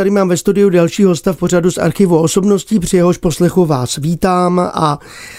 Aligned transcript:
Tady 0.00 0.10
mám 0.10 0.28
ve 0.28 0.36
studiu 0.36 0.70
další 0.70 1.04
hosta 1.04 1.32
v 1.32 1.36
pořadu 1.36 1.70
z 1.70 1.78
archivu 1.78 2.18
osobností, 2.18 2.78
při 2.78 2.96
jehož 2.96 3.16
poslechu 3.16 3.66
vás 3.66 3.96
vítám 3.96 4.58
a 4.58 4.98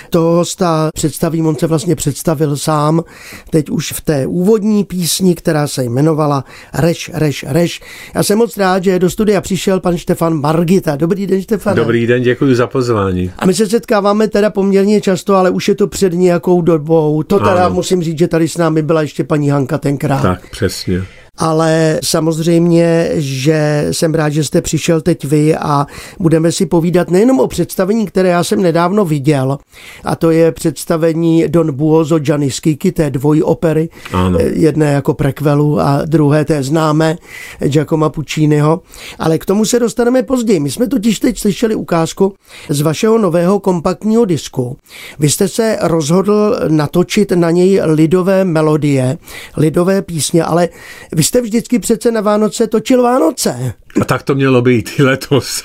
toho 0.10 0.32
hosta 0.32 0.90
představím, 0.94 1.48
on 1.48 1.56
se 1.56 1.68
vlastně 1.68 1.96
představil 1.96 2.58
sám, 2.58 3.04
teď 3.50 3.70
už 3.70 3.92
v 3.92 4.02
té 4.02 4.28
úvodní 4.28 4.84
písni, 4.84 5.36
která 5.36 5.68
se 5.68 5.84
jmenovala 5.84 6.44
Reš, 6.74 7.12
Reš, 7.14 7.46
Reš. 7.48 7.82
Já 8.16 8.24
jsem 8.24 8.38
moc 8.38 8.58
rád, 8.58 8.84
že 8.84 9.00
do 9.00 9.10
studia 9.10 9.42
přišel 9.42 9.80
pan 9.80 9.98
Štefan 9.98 10.42
Margita. 10.42 10.96
Dobrý 10.96 11.28
den, 11.28 11.42
Štefan. 11.42 11.76
Dobrý 11.76 12.08
den, 12.08 12.22
děkuji 12.22 12.56
za 12.56 12.68
pozvání. 12.68 13.32
A 13.40 13.46
my 13.46 13.54
se 13.54 13.70
setkáváme 13.70 14.28
teda 14.28 14.50
poměrně 14.50 15.02
často, 15.02 15.36
ale 15.36 15.50
už 15.50 15.68
je 15.68 15.76
to 15.76 15.88
před 15.88 16.14
nějakou 16.14 16.62
dobou. 16.62 17.24
To 17.24 17.40
teda 17.40 17.66
ano. 17.66 17.76
musím 17.76 18.04
říct, 18.04 18.18
že 18.18 18.28
tady 18.28 18.48
s 18.48 18.58
námi 18.58 18.82
byla 18.82 19.02
ještě 19.02 19.24
paní 19.24 19.50
Hanka 19.50 19.78
tenkrát. 19.78 20.22
Tak, 20.22 20.50
přesně 20.50 21.06
ale 21.38 22.00
samozřejmě, 22.04 23.10
že 23.14 23.88
jsem 23.92 24.14
rád, 24.14 24.30
že 24.30 24.44
jste 24.44 24.62
přišel 24.62 25.02
teď 25.02 25.26
vy 25.26 25.56
a 25.56 25.86
budeme 26.20 26.52
si 26.52 26.66
povídat 26.66 27.12
nejenom 27.12 27.40
o 27.40 27.48
představení, 27.48 28.06
které 28.06 28.30
já 28.30 28.44
jsem 28.44 28.62
nedávno 28.62 29.06
viděl, 29.06 29.58
a 30.04 30.16
to 30.16 30.32
je 30.32 30.52
představení 30.52 31.44
Don 31.48 31.76
Buozo 31.76 32.20
Gianni 32.20 32.52
Schicchi, 32.52 32.92
té 32.92 33.10
dvojopery, 33.10 33.90
ano. 34.14 34.40
jedné 34.40 34.92
jako 34.92 35.14
prekvelu 35.14 35.80
a 35.80 36.02
druhé 36.06 36.46
té 36.46 36.64
známé 36.64 37.18
Giacomo 37.60 38.10
Pucciniho, 38.10 38.82
ale 39.20 39.38
k 39.38 39.46
tomu 39.46 39.66
se 39.66 39.80
dostaneme 39.80 40.24
později. 40.24 40.60
My 40.60 40.72
jsme 40.72 40.88
totiž 40.88 41.20
teď 41.20 41.40
slyšeli 41.40 41.76
ukázku 41.76 42.34
z 42.70 42.82
vašeho 42.82 43.18
nového 43.18 43.60
kompaktního 43.60 44.26
disku. 44.26 44.78
Vy 45.20 45.30
jste 45.30 45.48
se 45.48 45.78
rozhodl 45.82 46.58
natočit 46.68 47.32
na 47.32 47.52
něj 47.52 47.82
lidové 47.84 48.46
melodie, 48.46 49.18
lidové 49.58 50.02
písně, 50.02 50.44
ale 50.44 50.70
vy 51.12 51.21
jste 51.24 51.42
vždycky 51.42 51.80
přece 51.80 52.12
na 52.12 52.22
Vánoce 52.22 52.68
točil 52.68 53.04
Vánoce. 53.04 53.74
A 54.02 54.06
tak 54.06 54.24
to 54.24 54.36
mělo 54.36 54.62
být 54.62 54.90
i 55.00 55.04
letos. 55.04 55.64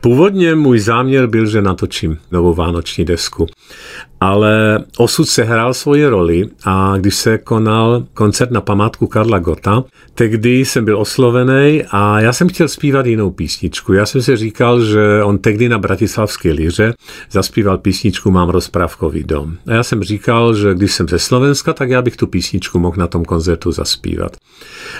Původně 0.00 0.54
můj 0.54 0.80
záměr 0.80 1.26
byl, 1.26 1.46
že 1.46 1.62
natočím 1.62 2.18
novou 2.30 2.54
vánoční 2.54 3.04
desku 3.04 3.46
ale 4.20 4.84
osud 4.98 5.28
sehrál 5.28 5.74
svoji 5.74 6.06
roli 6.06 6.48
a 6.64 6.94
když 6.96 7.14
se 7.14 7.38
konal 7.38 8.04
koncert 8.14 8.50
na 8.50 8.60
památku 8.60 9.06
Karla 9.06 9.38
Gota, 9.38 9.84
tehdy 10.14 10.58
jsem 10.58 10.84
byl 10.84 10.98
oslovený 10.98 11.82
a 11.90 12.20
já 12.20 12.32
jsem 12.32 12.48
chtěl 12.48 12.68
zpívat 12.68 13.06
jinou 13.06 13.30
písničku. 13.30 13.92
Já 13.92 14.06
jsem 14.06 14.22
si 14.22 14.36
říkal, 14.36 14.84
že 14.84 15.22
on 15.24 15.38
tehdy 15.38 15.68
na 15.68 15.78
Bratislavské 15.78 16.52
liře 16.52 16.94
zaspíval 17.30 17.78
písničku 17.78 18.30
Mám 18.30 18.48
rozprávkový 18.48 19.24
dom. 19.24 19.56
A 19.66 19.72
já 19.72 19.82
jsem 19.82 20.02
říkal, 20.02 20.54
že 20.54 20.74
když 20.74 20.92
jsem 20.92 21.08
ze 21.08 21.18
Slovenska, 21.18 21.72
tak 21.72 21.90
já 21.90 22.02
bych 22.02 22.16
tu 22.16 22.26
písničku 22.26 22.78
mohl 22.78 22.96
na 22.98 23.06
tom 23.06 23.24
koncertu 23.24 23.72
zaspívat. 23.72 24.36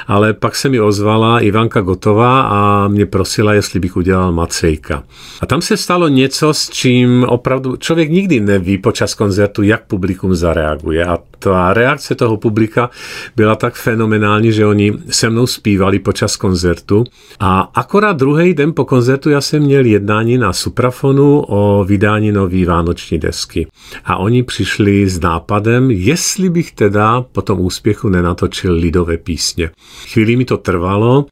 Ale 0.07 0.33
pak 0.33 0.57
se 0.57 0.69
mi 0.69 0.81
ozvala 0.81 1.41
Ivanka 1.41 1.81
Gotová 1.81 2.41
a 2.43 2.89
mě 2.89 3.07
prosila, 3.07 3.55
jestli 3.55 3.81
bych 3.81 3.97
udělal 3.97 4.33
Macejka. 4.33 5.03
A 5.41 5.47
tam 5.47 5.63
se 5.63 5.77
stalo 5.77 6.09
něco, 6.09 6.55
s 6.55 6.71
čím 6.71 7.25
opravdu 7.29 7.77
člověk 7.77 8.11
nikdy 8.11 8.41
neví 8.41 8.79
počas 8.79 9.10
počas 9.11 9.15
koncertu, 9.19 9.63
jak 9.63 9.87
publikum 9.87 10.35
zareaguje. 10.35 11.03
A 11.07 11.19
ta 11.43 11.73
reakce 11.73 12.15
toho 12.15 12.37
publika 12.37 12.91
byla 13.37 13.57
tak 13.57 13.75
fenomenální, 13.75 14.53
že 14.53 14.67
oni 14.67 14.93
se 15.11 15.31
mnou 15.31 15.47
zpívali 15.47 15.99
počas 15.99 16.37
koncertu. 16.37 17.05
A 17.41 17.61
akorát 17.75 18.17
druhý 18.17 18.55
den 18.55 18.73
po 18.73 18.85
koncertu 18.85 19.31
já 19.31 19.41
jsem 19.41 19.63
měl 19.63 19.85
jednání 19.85 20.39
na 20.39 20.53
Suprafonu 20.53 21.41
o 21.41 21.85
vydání 21.85 22.33
nový 22.33 22.65
vánoční 22.65 23.19
desky. 23.19 23.67
A 24.05 24.17
oni 24.17 24.43
přišli 24.43 25.09
s 25.09 25.21
nápadem, 25.21 25.91
jestli 25.91 26.51
bych 26.51 26.73
teda 26.73 27.25
po 27.33 27.43
tom 27.43 27.61
úspěchu 27.61 28.09
nenatočil 28.09 28.75
lidové 28.75 29.17
písně. 29.17 29.71
Chvíli 30.13 30.37
mi 30.37 30.45
to 30.45 30.57
trvalo, 30.57 31.27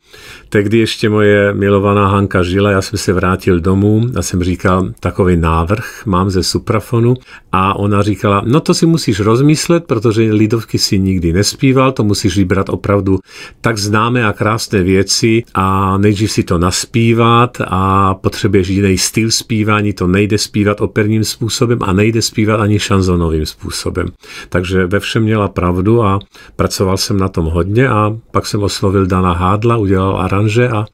tehdy 0.49 0.79
ještě 0.79 1.09
moje 1.09 1.55
milovaná 1.55 2.09
Hanka 2.09 2.43
žila, 2.43 2.71
já 2.71 2.83
jsem 2.83 2.99
se 2.99 3.13
vrátil 3.13 3.61
domů 3.61 4.07
a 4.17 4.23
jsem 4.23 4.45
říkal, 4.45 4.89
takový 5.01 5.37
návrh 5.37 6.03
mám 6.07 6.31
ze 6.31 6.43
Suprafonu 6.43 7.15
a 7.53 7.77
ona 7.77 8.03
říkala, 8.03 8.43
no 8.47 8.61
to 8.61 8.75
si 8.75 8.87
musíš 8.87 9.21
rozmyslet, 9.21 9.85
protože 10.01 10.33
lidovky 10.33 10.79
si 10.79 10.99
nikdy 10.99 11.33
nespíval, 11.33 11.93
to 11.93 12.05
musíš 12.05 12.37
vybrat 12.37 12.69
opravdu 12.69 13.19
tak 13.61 13.79
známé 13.79 14.27
a 14.27 14.33
krásné 14.33 14.83
věci 14.83 15.43
a 15.55 15.99
nejdřív 15.99 16.31
si 16.31 16.43
to 16.43 16.59
naspívat 16.59 17.59
a 17.67 18.15
potřebuješ 18.15 18.69
jiný 18.69 18.99
styl 18.99 19.31
zpívání, 19.31 19.93
to 19.93 20.07
nejde 20.07 20.39
zpívat 20.39 20.81
operním 20.81 21.25
způsobem 21.25 21.79
a 21.83 21.93
nejde 21.93 22.23
zpívat 22.23 22.61
ani 22.61 22.79
šanzonovým 22.79 23.47
způsobem. 23.47 24.09
Takže 24.49 24.87
ve 24.87 25.01
všem 25.01 25.23
měla 25.23 25.49
pravdu 25.49 26.03
a 26.03 26.19
pracoval 26.57 26.97
jsem 26.97 27.19
na 27.19 27.29
tom 27.29 27.47
hodně 27.47 27.89
a 27.89 28.17
pak 28.31 28.47
jsem 28.47 28.63
oslovil 28.63 29.07
Dana 29.07 29.33
Hádla, 29.33 29.77
udělal 29.77 30.21
aranže 30.21 30.69
a 30.69 30.87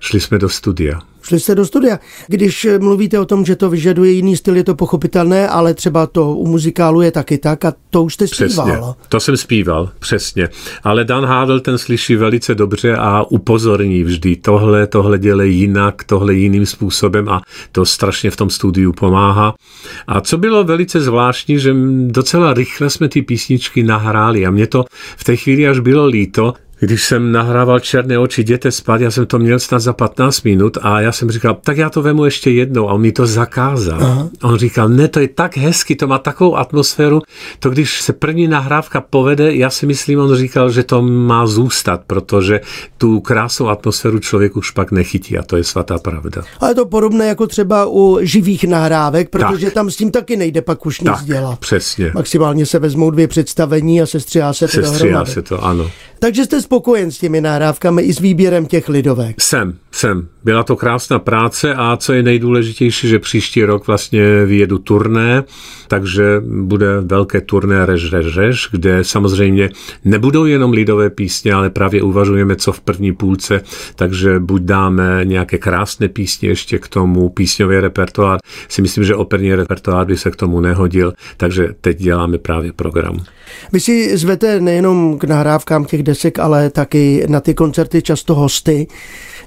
šli 0.00 0.20
jsme 0.20 0.38
do 0.38 0.48
studia. 0.48 1.11
Šli 1.22 1.40
jste 1.40 1.54
do 1.54 1.66
studia. 1.66 1.98
Když 2.28 2.66
mluvíte 2.78 3.20
o 3.20 3.24
tom, 3.24 3.44
že 3.44 3.56
to 3.56 3.70
vyžaduje 3.70 4.12
jiný 4.12 4.36
styl, 4.36 4.56
je 4.56 4.64
to 4.64 4.74
pochopitelné, 4.74 5.48
ale 5.48 5.74
třeba 5.74 6.06
to 6.06 6.36
u 6.36 6.46
muzikálu 6.46 7.00
je 7.00 7.10
taky 7.10 7.38
tak 7.38 7.64
a 7.64 7.74
to 7.90 8.04
už 8.04 8.14
jste 8.14 8.28
zpíval. 8.28 8.66
Přesně, 8.66 9.08
to 9.08 9.20
jsem 9.20 9.36
zpíval, 9.36 9.90
přesně. 9.98 10.48
Ale 10.82 11.04
Dan 11.04 11.24
Hádel 11.24 11.60
ten 11.60 11.78
slyší 11.78 12.16
velice 12.16 12.54
dobře 12.54 12.96
a 12.96 13.22
upozorní 13.22 14.04
vždy. 14.04 14.36
Tohle, 14.36 14.86
tohle 14.86 15.18
dělej 15.18 15.54
jinak, 15.54 16.04
tohle 16.04 16.34
jiným 16.34 16.66
způsobem 16.66 17.28
a 17.28 17.42
to 17.72 17.84
strašně 17.84 18.30
v 18.30 18.36
tom 18.36 18.50
studiu 18.50 18.92
pomáhá. 18.92 19.54
A 20.06 20.20
co 20.20 20.38
bylo 20.38 20.64
velice 20.64 21.00
zvláštní, 21.00 21.58
že 21.58 21.74
docela 22.06 22.54
rychle 22.54 22.90
jsme 22.90 23.08
ty 23.08 23.22
písničky 23.22 23.82
nahráli 23.82 24.46
a 24.46 24.50
mě 24.50 24.66
to 24.66 24.84
v 25.16 25.24
té 25.24 25.36
chvíli 25.36 25.68
až 25.68 25.78
bylo 25.78 26.06
líto, 26.06 26.54
když 26.86 27.04
jsem 27.04 27.32
nahrával 27.32 27.80
Černé 27.80 28.18
oči, 28.18 28.40
jděte 28.40 28.70
spát, 28.70 29.00
já 29.00 29.10
jsem 29.10 29.26
to 29.26 29.38
měl 29.38 29.58
snad 29.58 29.78
za 29.78 29.92
15 29.92 30.42
minut 30.42 30.78
a 30.82 31.00
já 31.00 31.12
jsem 31.12 31.30
říkal, 31.30 31.58
tak 31.64 31.76
já 31.76 31.90
to 31.90 32.02
vemu 32.02 32.24
ještě 32.24 32.50
jednou 32.50 32.88
a 32.88 32.92
on 32.92 33.00
mi 33.00 33.12
to 33.12 33.26
zakázal. 33.26 33.98
Aha. 34.02 34.28
On 34.42 34.58
říkal, 34.58 34.88
ne, 34.88 35.08
to 35.08 35.20
je 35.20 35.28
tak 35.28 35.56
hezky, 35.56 35.96
to 35.96 36.06
má 36.06 36.18
takovou 36.18 36.56
atmosféru, 36.56 37.22
to 37.58 37.70
když 37.70 38.02
se 38.02 38.12
první 38.12 38.48
nahrávka 38.48 39.00
povede, 39.00 39.54
já 39.54 39.70
si 39.70 39.86
myslím, 39.86 40.18
on 40.18 40.36
říkal, 40.36 40.70
že 40.70 40.82
to 40.82 41.02
má 41.02 41.46
zůstat, 41.46 42.00
protože 42.06 42.60
tu 42.98 43.20
krásnou 43.20 43.68
atmosféru 43.68 44.18
člověk 44.18 44.56
už 44.56 44.70
pak 44.70 44.92
nechytí 44.92 45.38
a 45.38 45.42
to 45.42 45.56
je 45.56 45.64
svatá 45.64 45.98
pravda. 45.98 46.42
A 46.60 46.68
je 46.68 46.74
to 46.74 46.86
podobné 46.86 47.26
jako 47.26 47.46
třeba 47.46 47.86
u 47.86 48.18
živých 48.20 48.64
nahrávek, 48.64 49.28
protože 49.28 49.66
tak. 49.66 49.74
tam 49.74 49.90
s 49.90 49.96
tím 49.96 50.10
taky 50.10 50.36
nejde 50.36 50.62
pak 50.62 50.86
už 50.86 51.00
nic 51.00 51.12
tak, 51.12 51.24
dělat. 51.24 51.58
přesně. 51.58 52.12
Maximálně 52.14 52.66
se 52.66 52.78
vezmou 52.78 53.10
dvě 53.10 53.28
představení 53.28 54.02
a 54.02 54.06
sestřihá 54.06 54.52
se 54.52 54.68
to 54.68 54.72
Sestřihá 54.72 55.24
se 55.24 55.42
to, 55.42 55.64
ano. 55.64 55.90
Takže 56.22 56.44
jste 56.44 56.62
spokojen 56.72 57.10
s 57.10 57.18
těmi 57.18 57.40
nahrávkami 57.40 58.02
i 58.02 58.12
s 58.12 58.18
výběrem 58.20 58.66
těch 58.66 58.88
lidovek? 58.88 59.40
Jsem, 59.40 59.74
jsem. 59.90 60.28
Byla 60.44 60.62
to 60.62 60.76
krásná 60.76 61.18
práce 61.18 61.74
a 61.74 61.96
co 61.96 62.12
je 62.12 62.22
nejdůležitější, 62.22 63.08
že 63.08 63.18
příští 63.18 63.64
rok 63.64 63.86
vlastně 63.86 64.44
vyjedu 64.44 64.78
turné, 64.78 65.44
takže 65.88 66.42
bude 66.46 67.00
velké 67.00 67.40
turné 67.40 67.86
Rež, 67.86 68.12
Rež, 68.12 68.36
Rež, 68.36 68.68
kde 68.70 69.04
samozřejmě 69.04 69.70
nebudou 70.04 70.44
jenom 70.44 70.72
lidové 70.72 71.10
písně, 71.10 71.52
ale 71.52 71.70
právě 71.70 72.02
uvažujeme, 72.02 72.56
co 72.56 72.72
v 72.72 72.80
první 72.80 73.12
půlce, 73.12 73.60
takže 73.96 74.38
buď 74.38 74.62
dáme 74.62 75.20
nějaké 75.24 75.58
krásné 75.58 76.08
písně 76.08 76.48
ještě 76.48 76.78
k 76.78 76.88
tomu, 76.88 77.28
písňový 77.28 77.80
repertoár. 77.80 78.38
Si 78.68 78.82
myslím, 78.82 79.04
že 79.04 79.14
operní 79.14 79.54
repertoár 79.54 80.06
by 80.06 80.16
se 80.16 80.30
k 80.30 80.36
tomu 80.36 80.60
nehodil, 80.60 81.12
takže 81.36 81.68
teď 81.80 81.98
děláme 81.98 82.38
právě 82.38 82.72
program. 82.72 83.24
Vy 83.72 83.80
si 83.80 84.16
zvete 84.16 84.60
nejenom 84.60 85.18
k 85.18 85.24
nahrávkám 85.24 85.84
těch 85.84 86.02
desek, 86.02 86.38
ale 86.38 86.61
taky 86.70 87.24
na 87.28 87.40
ty 87.40 87.54
koncerty 87.54 88.02
často 88.02 88.34
hosty. 88.34 88.86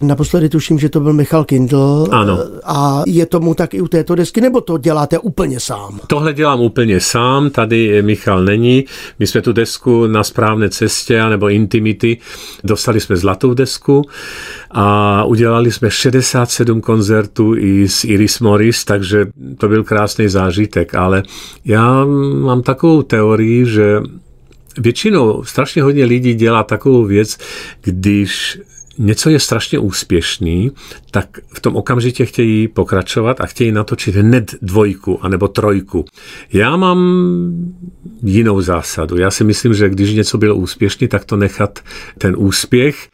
Naposledy 0.01 0.49
tuším, 0.49 0.79
že 0.79 0.89
to 0.89 0.99
byl 0.99 1.13
Michal 1.13 1.43
Kindl. 1.43 2.07
Ano. 2.11 2.39
A 2.63 3.03
je 3.07 3.25
tomu 3.25 3.53
tak 3.53 3.73
i 3.73 3.81
u 3.81 3.87
této 3.87 4.15
desky, 4.15 4.41
nebo 4.41 4.61
to 4.61 4.77
děláte 4.77 5.19
úplně 5.19 5.59
sám? 5.59 5.99
Tohle 6.07 6.33
dělám 6.33 6.61
úplně 6.61 6.99
sám, 6.99 7.49
tady 7.49 8.01
Michal 8.01 8.43
není. 8.43 8.85
My 9.19 9.27
jsme 9.27 9.41
tu 9.41 9.53
desku 9.53 10.07
na 10.07 10.23
správné 10.23 10.69
cestě, 10.69 11.23
nebo 11.29 11.49
Intimity, 11.49 12.17
dostali 12.63 12.99
jsme 12.99 13.15
zlatou 13.15 13.53
desku 13.53 14.01
a 14.71 15.23
udělali 15.23 15.71
jsme 15.71 15.91
67 15.91 16.81
koncertů 16.81 17.55
i 17.55 17.89
s 17.89 18.03
Iris 18.03 18.39
Morris, 18.39 18.85
takže 18.85 19.25
to 19.57 19.67
byl 19.67 19.83
krásný 19.83 20.27
zážitek, 20.27 20.95
ale 20.95 21.23
já 21.65 22.05
mám 22.43 22.61
takovou 22.61 23.01
teorii, 23.01 23.65
že 23.65 23.99
většinou 24.77 25.43
strašně 25.43 25.83
hodně 25.83 26.05
lidí 26.05 26.33
dělá 26.33 26.63
takovou 26.63 27.05
věc, 27.05 27.37
když 27.81 28.59
něco 28.97 29.29
je 29.29 29.39
strašně 29.39 29.79
úspěšný, 29.79 30.71
tak 31.11 31.39
v 31.53 31.59
tom 31.59 31.75
okamžitě 31.75 32.25
chtějí 32.25 32.67
pokračovat 32.67 33.41
a 33.41 33.45
chtějí 33.45 33.71
natočit 33.71 34.15
hned 34.15 34.55
dvojku 34.61 35.25
anebo 35.25 35.47
trojku. 35.47 36.05
Já 36.53 36.77
mám 36.77 36.99
jinou 38.23 38.61
zásadu. 38.61 39.17
Já 39.17 39.31
si 39.31 39.43
myslím, 39.43 39.73
že 39.73 39.89
když 39.89 40.13
něco 40.13 40.37
bylo 40.37 40.55
úspěšný, 40.55 41.07
tak 41.07 41.25
to 41.25 41.35
nechat 41.37 41.79
ten 42.17 42.35
úspěch 42.37 43.09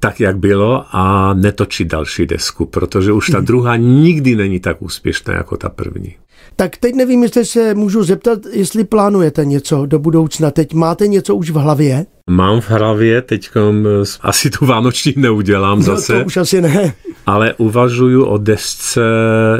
tak, 0.00 0.20
jak 0.20 0.38
bylo 0.38 0.84
a 0.90 1.34
netočit 1.34 1.88
další 1.88 2.26
desku, 2.26 2.66
protože 2.66 3.12
už 3.12 3.30
ta 3.30 3.38
mhm. 3.38 3.46
druhá 3.46 3.76
nikdy 3.76 4.36
není 4.36 4.60
tak 4.60 4.82
úspěšná 4.82 5.34
jako 5.34 5.56
ta 5.56 5.68
první. 5.68 6.14
Tak 6.60 6.76
teď 6.76 6.94
nevím, 6.94 7.22
jestli 7.22 7.44
se 7.44 7.74
můžu 7.74 8.02
zeptat, 8.02 8.38
jestli 8.52 8.84
plánujete 8.84 9.44
něco 9.44 9.86
do 9.86 9.98
budoucna. 9.98 10.50
Teď 10.50 10.74
máte 10.74 11.06
něco 11.06 11.34
už 11.34 11.50
v 11.50 11.54
hlavě? 11.54 12.06
Mám 12.28 12.60
v 12.60 12.70
hlavě 12.70 13.22
teď 13.22 13.50
asi 14.20 14.50
tu 14.50 14.66
vánoční 14.66 15.14
neudělám 15.16 15.82
zase. 15.82 16.12
No 16.12 16.20
to 16.20 16.26
už 16.26 16.36
asi 16.36 16.60
ne. 16.60 16.94
Ale 17.26 17.54
uvažuju 17.54 18.24
o 18.24 18.38
desce 18.38 19.00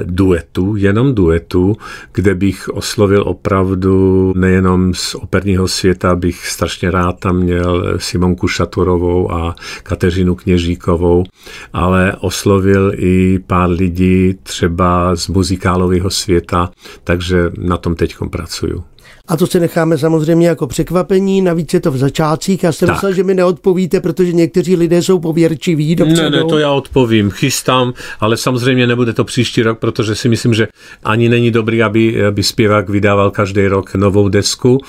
duetu, 0.04 0.76
jenom 0.76 1.14
duetu, 1.14 1.76
kde 2.12 2.34
bych 2.34 2.68
oslovil 2.68 3.22
opravdu 3.26 4.32
nejenom 4.36 4.94
z 4.94 5.14
operního 5.14 5.68
světa, 5.68 6.16
bych 6.16 6.46
strašně 6.46 6.90
rád 6.90 7.20
tam 7.20 7.36
měl 7.36 7.94
Simonku 7.96 8.48
Šaturovou 8.48 9.32
a 9.32 9.54
Kateřinu 9.82 10.34
Kněžíkovou, 10.34 11.24
ale 11.72 12.12
oslovil 12.20 12.92
i 12.96 13.38
pár 13.46 13.70
lidí 13.70 14.34
třeba 14.42 15.16
z 15.16 15.28
muzikálového 15.28 16.10
světa, 16.10 16.70
takže 17.04 17.50
na 17.58 17.76
tom 17.76 17.94
teď 17.94 18.16
pracuju. 18.30 18.84
A 19.28 19.36
to 19.36 19.46
si 19.46 19.60
necháme 19.60 19.98
samozřejmě 19.98 20.48
jako 20.48 20.66
překvapení, 20.66 21.42
navíc 21.42 21.74
je 21.74 21.80
to 21.80 21.90
v 21.90 21.96
začátcích. 21.96 22.62
Já 22.62 22.72
jsem 22.72 22.86
tak. 22.86 22.96
myslel, 22.96 23.12
že 23.12 23.24
mi 23.24 23.34
neodpovíte, 23.34 24.00
protože 24.00 24.32
někteří 24.32 24.76
lidé 24.76 25.02
jsou 25.02 25.18
pověrčiví. 25.18 25.96
Dopředou. 25.96 26.22
Ne, 26.22 26.30
ne, 26.30 26.44
to 26.44 26.58
já 26.58 26.72
odpovím, 26.72 27.30
chystám, 27.30 27.92
ale 28.20 28.36
samozřejmě 28.36 28.86
nebude 28.86 29.12
to 29.12 29.24
příští 29.24 29.62
rok, 29.62 29.78
protože 29.78 30.14
si 30.14 30.28
myslím, 30.28 30.54
že 30.54 30.68
ani 31.04 31.28
není 31.28 31.50
dobrý, 31.50 31.82
aby, 31.82 32.26
aby 32.26 32.42
zpěvák 32.42 32.88
vydával 32.88 33.30
každý 33.30 33.66
rok 33.66 33.94
novou 33.94 34.28
desku, 34.28 34.80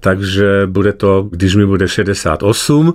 takže 0.00 0.62
bude 0.66 0.92
to, 0.92 1.28
když 1.30 1.54
mi 1.54 1.66
bude 1.66 1.88
68. 1.88 2.94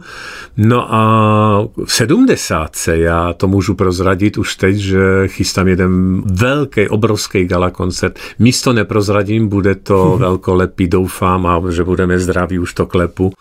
No 0.57 0.94
a 0.94 1.68
v 1.86 1.94
70. 1.94 2.69
já 2.92 3.33
to 3.33 3.48
můžu 3.48 3.75
prozradit 3.75 4.38
už 4.38 4.56
teď, 4.56 4.75
že 4.75 5.00
chystám 5.27 5.68
jeden 5.68 6.21
velký, 6.25 6.88
obrovský 6.88 7.45
gala 7.45 7.69
koncert. 7.69 8.19
Místo 8.39 8.74
neprozradím, 8.74 9.48
bude 9.48 9.75
to 9.75 10.18
velkolepý 10.19 10.90
doufám, 10.91 11.47
a 11.47 11.61
že 11.69 11.83
budeme 11.83 12.19
zdraví, 12.19 12.59
už 12.59 12.73
to 12.73 12.85
klepu. 12.85 13.31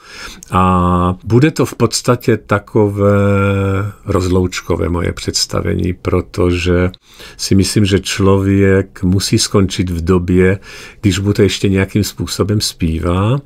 A 0.50 1.14
bude 1.24 1.50
to 1.50 1.66
v 1.66 1.74
podstatě 1.74 2.36
takové 2.36 3.12
rozloučkové 4.06 4.88
moje 4.88 5.12
představení, 5.12 5.92
protože 5.92 6.90
si 7.36 7.54
myslím, 7.54 7.84
že 7.84 8.00
člověk 8.00 9.02
musí 9.02 9.38
skončit 9.38 9.90
v 9.90 10.04
době, 10.04 10.58
když 11.00 11.18
bude 11.18 11.42
ještě 11.42 11.68
nějakým 11.68 12.04
způsobem 12.04 12.60
zpívá 12.60 13.40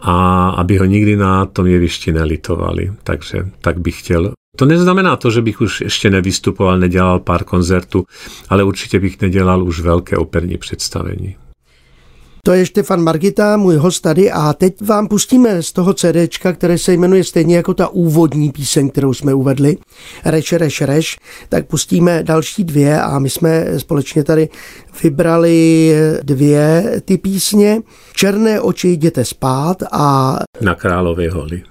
a 0.00 0.48
aby 0.50 0.78
ho 0.78 0.84
nikdy 0.84 1.16
na 1.16 1.46
tom 1.46 1.66
jevišti 1.66 2.12
nelitovali. 2.12 2.92
Takže 3.04 3.48
tak 3.60 3.80
bych 3.80 3.98
chtěl 3.98 4.32
to 4.56 4.66
neznamená 4.66 5.16
to, 5.16 5.30
že 5.30 5.42
bych 5.42 5.60
už 5.60 5.80
ještě 5.80 6.10
nevystupoval, 6.10 6.78
nedělal 6.78 7.20
pár 7.20 7.44
koncertů, 7.44 8.04
ale 8.48 8.64
určitě 8.64 9.00
bych 9.00 9.20
nedělal 9.20 9.64
už 9.64 9.80
velké 9.80 10.16
operní 10.16 10.58
představení. 10.58 11.36
To 12.46 12.52
je 12.52 12.66
Štefan 12.66 13.02
Margita, 13.02 13.56
můj 13.56 13.76
host 13.76 14.00
tady 14.00 14.30
a 14.30 14.52
teď 14.52 14.80
vám 14.80 15.08
pustíme 15.08 15.62
z 15.62 15.72
toho 15.72 15.94
CDčka, 15.94 16.52
které 16.52 16.78
se 16.78 16.92
jmenuje 16.92 17.24
stejně 17.24 17.56
jako 17.56 17.74
ta 17.74 17.88
úvodní 17.88 18.52
píseň, 18.52 18.90
kterou 18.90 19.14
jsme 19.14 19.34
uvedli, 19.34 19.76
Reš, 20.24 20.52
Reš, 20.52 20.80
Reš, 20.80 21.18
tak 21.48 21.66
pustíme 21.66 22.22
další 22.22 22.64
dvě 22.64 23.02
a 23.02 23.18
my 23.18 23.30
jsme 23.30 23.78
společně 23.78 24.24
tady 24.24 24.48
vybrali 25.02 25.92
dvě 26.22 27.00
ty 27.04 27.18
písně. 27.18 27.80
Černé 28.14 28.60
oči 28.60 28.88
jděte 28.88 29.24
spát 29.24 29.76
a... 29.92 30.36
Na 30.60 30.74
Králově 30.74 31.30
holy 31.30 31.62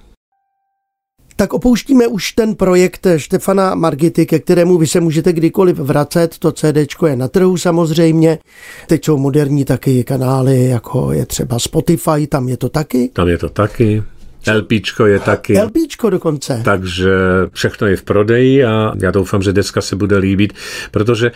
tak 1.42 1.54
opouštíme 1.54 2.08
už 2.08 2.32
ten 2.32 2.56
projekt 2.56 3.08
Štefana 3.18 3.76
Margity, 3.76 4.26
ke 4.26 4.40
kterému 4.40 4.78
vy 4.78 4.88
se 4.88 5.00
můžete 5.00 5.34
kdykoliv 5.34 5.78
vracet. 5.78 6.38
To 6.40 6.52
CD 6.52 6.78
je 7.08 7.16
na 7.16 7.28
trhu 7.28 7.58
samozřejmě. 7.58 8.40
Teď 8.88 9.06
jsou 9.06 9.18
moderní 9.18 9.66
taky 9.66 10.04
kanály, 10.04 10.66
jako 10.66 11.12
je 11.12 11.26
třeba 11.26 11.60
Spotify, 11.60 12.28
tam 12.30 12.50
je 12.50 12.58
to 12.58 12.70
taky. 12.70 13.10
Tam 13.14 13.28
je 13.28 13.38
to 13.38 13.50
taky. 13.50 14.04
LPčko 14.54 15.06
je 15.06 15.20
taky. 15.20 15.62
LPčko 15.62 16.10
dokonce. 16.10 16.62
Takže 16.66 17.12
všechno 17.54 17.88
je 17.88 17.96
v 17.96 18.04
prodeji 18.04 18.66
a 18.66 18.94
já 19.02 19.12
doufám, 19.12 19.42
že 19.42 19.54
deska 19.54 19.82
se 19.82 19.96
bude 19.96 20.18
líbit, 20.18 20.54
protože 20.92 21.32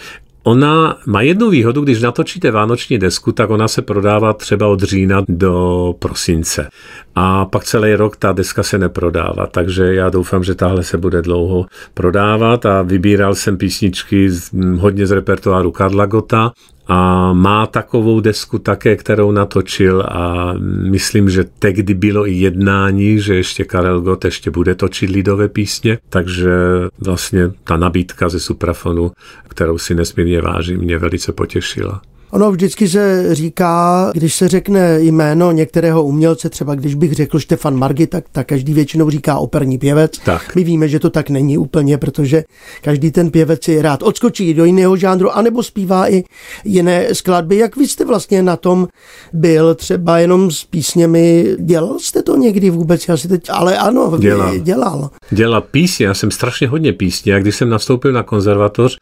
Ona 0.48 0.98
má 1.06 1.22
jednu 1.22 1.50
výhodu, 1.50 1.82
když 1.82 2.02
natočíte 2.02 2.52
vánoční 2.52 2.98
desku, 2.98 3.32
tak 3.32 3.50
ona 3.50 3.68
se 3.68 3.82
prodává 3.82 4.34
třeba 4.34 4.68
od 4.68 4.84
října 4.84 5.24
do 5.28 5.94
prosince. 6.00 6.70
A 7.16 7.46
pak 7.46 7.64
celý 7.64 7.96
rok 7.96 8.16
ta 8.18 8.32
deska 8.32 8.64
se 8.64 8.78
neprodává, 8.78 9.48
takže 9.48 9.94
já 9.94 10.10
doufám, 10.10 10.44
že 10.44 10.56
tahle 10.56 10.84
se 10.84 10.98
bude 10.98 11.22
dlouho 11.22 11.66
prodávat 11.94 12.66
a 12.66 12.82
vybíral 12.82 13.36
jsem 13.36 13.58
písničky 13.58 14.30
hodně 14.78 15.08
z 15.08 15.12
repertoáru 15.12 15.72
Karla 15.72 16.06
Gota 16.06 16.52
a 16.88 17.34
má 17.34 17.66
takovou 17.66 18.20
desku 18.20 18.60
také, 18.60 18.96
kterou 18.96 19.32
natočil 19.32 20.02
a 20.02 20.54
myslím, 20.90 21.30
že 21.30 21.44
tehdy 21.60 21.94
bylo 21.94 22.28
i 22.28 22.34
jednání, 22.34 23.20
že 23.20 23.36
ještě 23.36 23.64
Karel 23.64 24.02
Gott 24.02 24.26
ještě 24.26 24.52
bude 24.52 24.76
točit 24.76 25.10
lidové 25.10 25.50
písně, 25.50 25.98
takže 26.10 26.52
vlastně 27.00 27.52
ta 27.64 27.78
nabídka 27.78 28.30
ze 28.30 28.40
Suprafonu, 28.40 29.12
kterou 29.48 29.78
si 29.78 29.96
nesmírně 29.96 30.42
vážím, 30.42 30.80
mě 30.80 30.98
velice 30.98 31.32
potěšila. 31.32 32.02
Ono 32.32 32.52
vždycky 32.52 32.90
se 32.90 33.36
říká, 33.36 34.12
když 34.14 34.36
se 34.36 34.48
řekne 34.48 35.00
jméno 35.02 35.52
některého 35.52 36.04
umělce, 36.04 36.50
třeba 36.50 36.76
když 36.76 36.96
bych 36.96 37.14
řekl 37.14 37.40
Štefan 37.40 37.76
Margi, 37.76 38.08
tak, 38.08 38.24
tak 38.32 38.48
každý 38.48 38.74
většinou 38.74 39.10
říká 39.10 39.38
operní 39.38 39.78
pěvec. 39.78 40.12
Tak. 40.26 40.56
My 40.56 40.64
víme, 40.64 40.88
že 40.88 41.00
to 41.00 41.10
tak 41.10 41.30
není 41.30 41.58
úplně, 41.58 41.98
protože 41.98 42.44
každý 42.82 43.12
ten 43.12 43.32
pěvec 43.32 43.64
si 43.64 43.82
rád 43.82 44.04
odskočí 44.04 44.54
do 44.54 44.66
jiného 44.66 44.98
žánru, 44.98 45.32
anebo 45.32 45.64
zpívá 45.64 46.12
i 46.12 46.24
jiné 46.66 47.16
skladby. 47.16 47.58
Jak 47.58 47.78
vy 47.78 47.88
jste 47.88 48.06
vlastně 48.06 48.44
na 48.44 48.56
tom 48.58 48.88
byl 49.34 49.76
třeba 49.76 50.20
jenom 50.20 50.52
s 50.52 50.64
písněmi? 50.64 51.56
Dělal 51.60 52.00
jste 52.00 52.24
to 52.24 52.36
někdy 52.36 52.70
vůbec? 52.70 53.08
Já 53.08 53.18
si 53.18 53.28
teď, 53.28 53.50
ale 53.50 53.78
ano, 53.78 54.18
dělal. 54.20 54.58
dělal. 54.58 55.10
Dělal 55.32 55.62
písně, 55.62 56.06
já 56.06 56.14
jsem 56.14 56.32
strašně 56.32 56.68
hodně 56.68 56.94
písně 56.94 57.36
a 57.36 57.40
když 57.40 57.56
jsem 57.56 57.70
nastoupil 57.70 58.12
na 58.12 58.24
konzervatoř 58.24 58.98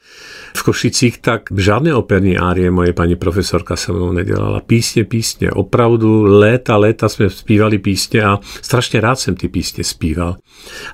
v 0.58 0.64
Košicích, 0.64 1.18
tak 1.18 1.42
žádné 1.58 1.96
operní 1.96 2.38
árie 2.38 2.72
moje 2.72 2.94
paní 2.94 3.16
profesorka 3.16 3.76
se 3.76 3.92
mnou 3.92 4.12
nedělala. 4.12 4.60
Písně, 4.60 5.04
písně, 5.04 5.52
opravdu 5.52 6.24
léta, 6.24 6.78
léta 6.78 7.10
jsme 7.10 7.30
zpívali 7.30 7.78
písně 7.78 8.24
a 8.24 8.40
strašně 8.62 9.02
rád 9.02 9.20
jsem 9.20 9.36
ty 9.36 9.48
písně 9.48 9.84
zpíval. 9.84 10.36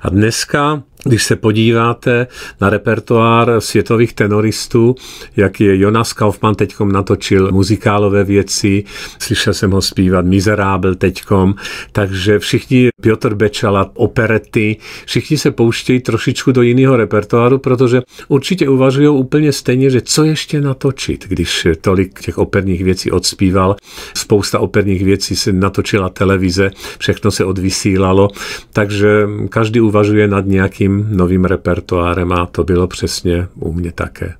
A 0.02 0.08
dneska 0.08 0.82
když 1.04 1.24
se 1.24 1.36
podíváte 1.36 2.26
na 2.60 2.70
repertoár 2.70 3.60
světových 3.60 4.12
tenoristů, 4.12 4.94
jak 5.36 5.60
je 5.60 5.78
Jonas 5.78 6.12
Kaufmann 6.12 6.54
teďkom 6.54 6.92
natočil 6.92 7.52
muzikálové 7.52 8.24
věci, 8.24 8.84
slyšel 9.18 9.54
jsem 9.54 9.70
ho 9.70 9.82
zpívat 9.82 10.24
Mizerábel 10.24 10.94
teďkom, 10.94 11.54
takže 11.92 12.38
všichni 12.38 12.88
Piotr 13.00 13.34
Bečala, 13.34 13.90
operety, 13.94 14.76
všichni 15.06 15.38
se 15.38 15.50
pouštějí 15.50 16.00
trošičku 16.00 16.52
do 16.52 16.62
jiného 16.62 16.96
repertoáru, 16.96 17.58
protože 17.58 18.02
určitě 18.28 18.68
uvažují 18.68 19.08
úplně 19.08 19.52
stejně, 19.52 19.90
že 19.90 20.00
co 20.00 20.24
ještě 20.24 20.60
natočit, 20.60 21.28
když 21.28 21.66
tolik 21.80 22.20
těch 22.20 22.38
operních 22.38 22.84
věcí 22.84 23.10
odspíval. 23.10 23.76
Spousta 24.14 24.58
operních 24.58 25.04
věcí 25.04 25.36
se 25.36 25.52
natočila 25.52 26.08
televize, 26.08 26.70
všechno 26.98 27.30
se 27.30 27.44
odvysílalo, 27.44 28.28
takže 28.72 29.26
každý 29.48 29.80
uvažuje 29.80 30.28
nad 30.28 30.46
nějakým 30.46 30.89
novým, 30.90 31.16
novým 31.16 31.44
repertoárem 31.44 32.32
a 32.32 32.46
to 32.46 32.64
bylo 32.64 32.86
přesně 32.86 33.48
u 33.54 33.72
mě 33.72 33.92
také. 33.92 34.34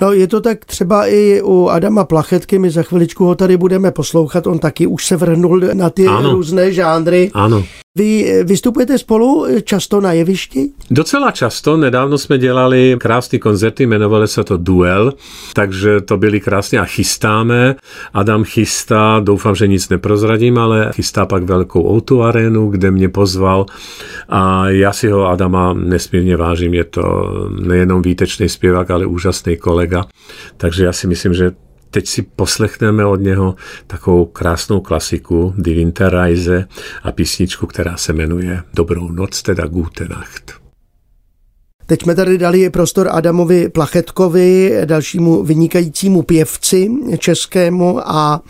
No 0.00 0.12
je 0.12 0.26
to 0.26 0.40
tak 0.40 0.64
třeba 0.64 1.06
i 1.06 1.42
u 1.42 1.68
Adama 1.68 2.04
Plachetky, 2.04 2.58
my 2.58 2.70
za 2.70 2.82
chviličku 2.82 3.24
ho 3.24 3.34
tady 3.34 3.56
budeme 3.56 3.90
poslouchat, 3.90 4.46
on 4.46 4.58
taky 4.58 4.86
už 4.86 5.06
se 5.06 5.16
vrhnul 5.16 5.60
na 5.72 5.90
ty 5.90 6.06
ano. 6.06 6.32
různé 6.32 6.72
žánry. 6.72 7.30
Ano. 7.34 7.64
Vy 7.98 8.42
vystupujete 8.44 8.98
spolu 8.98 9.46
často 9.64 10.00
na 10.00 10.12
jevišti? 10.12 10.70
Docela 10.90 11.30
často. 11.30 11.76
Nedávno 11.76 12.18
jsme 12.18 12.38
dělali 12.38 12.96
krásné 13.00 13.38
koncerty, 13.38 13.82
jmenovali 13.82 14.28
se 14.28 14.44
to 14.44 14.56
Duel, 14.56 15.12
takže 15.52 16.00
to 16.00 16.16
byly 16.16 16.40
krásně 16.40 16.80
a 16.80 16.84
chystáme. 16.84 17.74
Adam 18.12 18.44
chystá, 18.44 19.20
doufám, 19.24 19.54
že 19.54 19.66
nic 19.66 19.88
neprozradím, 19.88 20.58
ale 20.58 20.90
chystá 20.94 21.26
pak 21.26 21.42
velkou 21.42 21.94
Outu 21.94 22.22
arénu, 22.22 22.70
kde 22.70 22.90
mě 22.90 23.08
pozval 23.08 23.66
a 24.28 24.68
já 24.68 24.92
si 24.92 25.08
ho 25.10 25.26
Adama 25.26 25.72
nesmírně 25.72 26.36
vážím. 26.36 26.74
Je 26.74 26.84
to 26.84 27.02
nejenom 27.60 28.02
výtečný 28.02 28.48
zpěvák, 28.48 28.90
ale 28.90 29.06
úžasný 29.06 29.56
kolega. 29.56 30.06
Takže 30.56 30.84
já 30.84 30.92
si 30.92 31.06
myslím, 31.06 31.34
že 31.34 31.52
teď 31.94 32.06
si 32.06 32.22
poslechneme 32.22 33.06
od 33.06 33.20
něho 33.20 33.54
takovou 33.86 34.24
krásnou 34.24 34.80
klasiku 34.80 35.54
Die 35.56 35.76
Winterreise 35.76 36.68
a 37.02 37.12
písničku, 37.12 37.66
která 37.66 37.96
se 37.96 38.12
jmenuje 38.12 38.62
Dobrou 38.74 39.08
noc, 39.08 39.42
teda 39.42 39.66
Gute 39.66 40.08
Nacht. 40.08 40.52
Teď 41.86 42.02
jsme 42.02 42.14
tady 42.14 42.38
dali 42.38 42.70
prostor 42.70 43.08
Adamovi 43.12 43.68
Plachetkovi, 43.68 44.80
dalšímu 44.84 45.42
vynikajícímu 45.42 46.22
pěvci 46.22 46.90
českému 47.18 48.08
a 48.08 48.42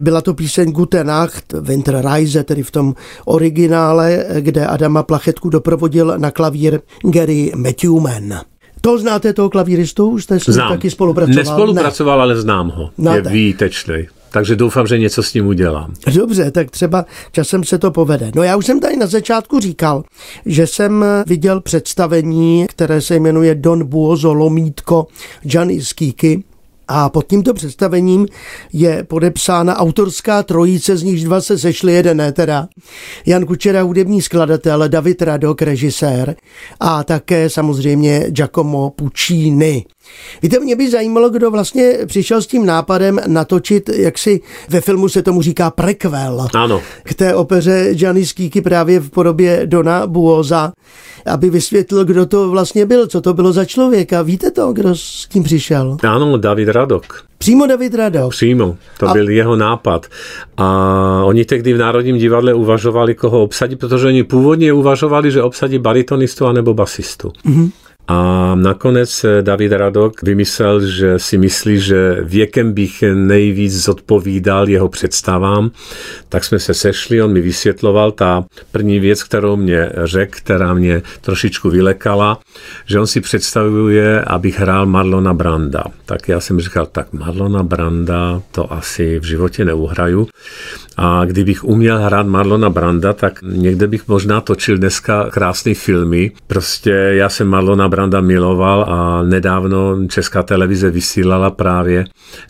byla 0.00 0.20
to 0.20 0.34
píseň 0.34 0.72
Gute 0.72 1.04
Nacht, 1.04 1.52
Winterreise, 1.60 2.44
tedy 2.44 2.62
v 2.62 2.70
tom 2.70 2.94
originále, 3.24 4.26
kde 4.40 4.66
Adama 4.66 5.02
Plachetku 5.02 5.48
doprovodil 5.48 6.14
na 6.18 6.30
klavír 6.30 6.80
Gary 7.02 7.52
Matthewman. 7.56 8.40
To 8.84 8.98
znáte 8.98 9.32
toho 9.32 9.50
klavíristu? 9.50 10.08
Už 10.08 10.24
jste 10.24 10.40
s 10.40 10.46
ním 10.46 10.56
taky 10.56 10.90
spolupracoval? 10.90 11.36
Nespolupracoval, 11.36 12.22
ale 12.22 12.36
znám 12.36 12.68
ho. 12.70 12.90
No 12.98 13.14
je 13.14 13.22
tak. 13.22 13.32
výtečný. 13.32 14.06
Takže 14.30 14.56
doufám, 14.56 14.86
že 14.86 14.98
něco 14.98 15.22
s 15.22 15.34
ním 15.34 15.46
udělám. 15.46 15.94
Ne. 16.06 16.12
Dobře, 16.12 16.50
tak 16.50 16.70
třeba 16.70 17.04
časem 17.32 17.64
se 17.64 17.78
to 17.78 17.90
povede. 17.90 18.30
No 18.34 18.42
já 18.42 18.56
už 18.56 18.66
jsem 18.66 18.80
tady 18.80 18.96
na 18.96 19.06
začátku 19.06 19.60
říkal, 19.60 20.04
že 20.46 20.66
jsem 20.66 21.04
viděl 21.26 21.60
představení, 21.60 22.66
které 22.68 23.00
se 23.00 23.16
jmenuje 23.16 23.54
Don 23.54 23.84
Buozo 23.86 24.32
Lomítko 24.34 25.06
Gianni 25.42 25.82
Skýky. 25.82 26.44
A 26.88 27.08
pod 27.08 27.26
tímto 27.26 27.54
představením 27.54 28.26
je 28.72 29.04
podepsána 29.04 29.76
autorská 29.76 30.42
trojice, 30.42 30.96
z 30.96 31.02
nichž 31.02 31.22
dva 31.22 31.40
se 31.40 31.58
sešli, 31.58 31.92
jeden 31.92 32.16
ne 32.16 32.32
teda. 32.32 32.68
Jan 33.26 33.46
Kučera, 33.46 33.82
hudební 33.82 34.22
skladatel, 34.22 34.88
David 34.88 35.22
Radok, 35.22 35.62
režisér 35.62 36.36
a 36.80 37.04
také 37.04 37.50
samozřejmě 37.50 38.26
Giacomo 38.28 38.90
Puccini. 38.90 39.84
Víte, 40.42 40.60
mě 40.60 40.76
by 40.76 40.90
zajímalo, 40.90 41.30
kdo 41.30 41.50
vlastně 41.50 41.98
přišel 42.06 42.42
s 42.42 42.46
tím 42.46 42.66
nápadem 42.66 43.20
natočit, 43.26 43.88
jak 43.88 44.18
si 44.18 44.40
ve 44.68 44.80
filmu 44.80 45.08
se 45.08 45.22
tomu 45.22 45.42
říká 45.42 45.70
prequel. 45.70 46.46
Ano. 46.54 46.82
K 47.02 47.14
té 47.14 47.34
opeře 47.34 47.88
Gianni 47.92 48.26
Skýky 48.26 48.60
právě 48.60 49.00
v 49.00 49.10
podobě 49.10 49.62
Dona 49.64 50.06
Buoza, 50.06 50.72
aby 51.26 51.50
vysvětlil, 51.50 52.04
kdo 52.04 52.26
to 52.26 52.50
vlastně 52.50 52.86
byl, 52.86 53.06
co 53.06 53.20
to 53.20 53.34
bylo 53.34 53.52
za 53.52 53.64
člověka. 53.64 54.22
Víte 54.22 54.50
to, 54.50 54.72
kdo 54.72 54.94
s 54.96 55.26
tím 55.28 55.42
přišel? 55.42 55.96
Ano, 56.08 56.38
David 56.38 56.68
Radok. 56.68 57.24
Přímo 57.38 57.66
David 57.66 57.94
Radok. 57.94 58.30
Přímo, 58.30 58.76
to 58.98 59.08
A- 59.08 59.12
byl 59.12 59.28
jeho 59.28 59.56
nápad. 59.56 60.06
A 60.56 61.22
oni 61.24 61.44
tehdy 61.44 61.72
v 61.72 61.78
Národním 61.78 62.18
divadle 62.18 62.54
uvažovali, 62.54 63.14
koho 63.14 63.42
obsadit, 63.42 63.76
protože 63.80 64.06
oni 64.06 64.24
původně 64.24 64.72
uvažovali, 64.72 65.30
že 65.30 65.42
obsadí 65.42 65.78
baritonistu 65.78 66.46
anebo 66.46 66.74
basistu. 66.74 67.32
Mm-hmm. 67.46 67.70
A 68.08 68.54
nakonec 68.54 69.24
eh, 69.24 69.42
David 69.42 69.72
Radok 69.72 70.22
vymyslel, 70.22 70.86
že 70.86 71.18
si 71.18 71.38
myslí, 71.38 71.80
že 71.80 72.18
věkem 72.22 72.72
bych 72.72 73.04
nejvíc 73.14 73.84
zodpovídal 73.84 74.68
jeho 74.68 74.88
představám. 74.88 75.70
Tak 76.28 76.44
jsme 76.44 76.58
se 76.58 76.74
sešli, 76.74 77.22
on 77.22 77.32
mi 77.32 77.40
vysvětloval 77.40 78.12
ta 78.12 78.44
první 78.72 79.00
věc, 79.00 79.22
kterou 79.22 79.56
mě 79.56 79.90
řekl, 80.04 80.32
která 80.36 80.74
mě 80.74 81.02
trošičku 81.20 81.70
vylekala, 81.70 82.40
že 82.86 83.00
on 83.00 83.06
si 83.06 83.20
představuje, 83.20 84.20
abych 84.20 84.58
hrál 84.58 84.86
Marlona 84.86 85.34
Branda. 85.34 85.84
Tak 86.06 86.28
já 86.28 86.40
jsem 86.40 86.60
říkal, 86.60 86.86
tak 86.86 87.12
Marlona 87.12 87.62
Branda 87.62 88.42
to 88.52 88.72
asi 88.72 89.18
v 89.18 89.24
životě 89.24 89.64
neuhraju. 89.64 90.28
A 90.96 91.24
kdybych 91.24 91.64
uměl 91.64 91.98
hrát 91.98 92.26
Marlona 92.26 92.70
Branda, 92.70 93.12
tak 93.12 93.38
někde 93.42 93.86
bych 93.86 94.08
možná 94.08 94.40
točil 94.40 94.78
dneska 94.78 95.30
krásné 95.30 95.74
filmy. 95.74 96.32
Prostě 96.46 96.90
já 96.90 97.28
jsem 97.28 97.48
Marlona 97.48 97.88
Branda 97.88 98.20
miloval 98.20 98.86
a 98.88 99.22
nedávno 99.22 100.06
Česká 100.08 100.42
televize 100.42 100.90
vysílala 100.90 101.50
právě 101.50 102.04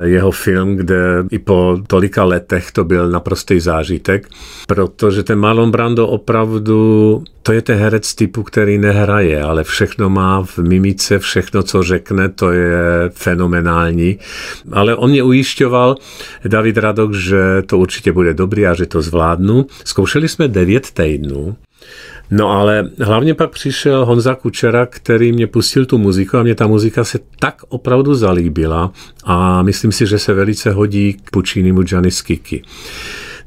jeho 0.05 0.31
film, 0.31 0.77
kde 0.77 1.25
i 1.31 1.39
po 1.39 1.79
tolika 1.87 2.25
letech 2.25 2.73
to 2.73 2.85
byl 2.85 3.11
naprostý 3.11 3.61
zážitek, 3.61 4.29
protože 4.67 5.23
ten 5.23 5.39
Marlon 5.39 5.71
Brando 5.71 6.07
opravdu, 6.07 7.25
to 7.47 7.53
je 7.53 7.63
ten 7.63 7.79
herec 7.79 8.15
typu, 8.15 8.43
který 8.43 8.79
nehraje, 8.79 9.43
ale 9.43 9.65
všechno 9.65 10.11
má 10.11 10.43
v 10.45 10.59
mimice, 10.59 11.19
všechno, 11.19 11.63
co 11.63 11.83
řekne, 11.83 12.29
to 12.29 12.53
je 12.53 13.11
fenomenální. 13.15 14.19
Ale 14.73 14.97
on 14.97 15.11
mě 15.11 15.23
ujišťoval, 15.23 15.97
David 16.45 16.77
Radok, 16.77 17.15
že 17.15 17.39
to 17.67 17.79
určitě 17.79 18.13
bude 18.13 18.35
dobrý 18.35 18.67
a 18.67 18.75
že 18.75 18.87
to 18.87 19.03
zvládnu. 19.03 19.67
Zkoušeli 19.85 20.29
jsme 20.29 20.49
devět 20.49 20.91
týdnů, 20.91 21.57
No 22.31 22.51
ale 22.51 22.91
hlavně 23.01 23.35
pak 23.35 23.51
přišel 23.51 24.05
Honza 24.05 24.35
Kučera, 24.35 24.87
který 24.87 25.33
mě 25.33 25.47
pustil 25.47 25.87
tu 25.87 25.99
muziku 25.99 26.37
a 26.37 26.43
mě 26.43 26.55
ta 26.55 26.67
muzika 26.67 27.05
se 27.05 27.19
tak 27.39 27.63
opravdu 27.69 28.15
zalíbila 28.15 28.93
a 29.25 29.63
myslím 29.63 29.93
si, 29.93 30.07
že 30.07 30.19
se 30.19 30.35
velice 30.35 30.71
hodí 30.71 31.13
k 31.13 31.31
Puccinimu 31.31 31.83
Gianni 31.83 32.11
Skiki. 32.11 32.63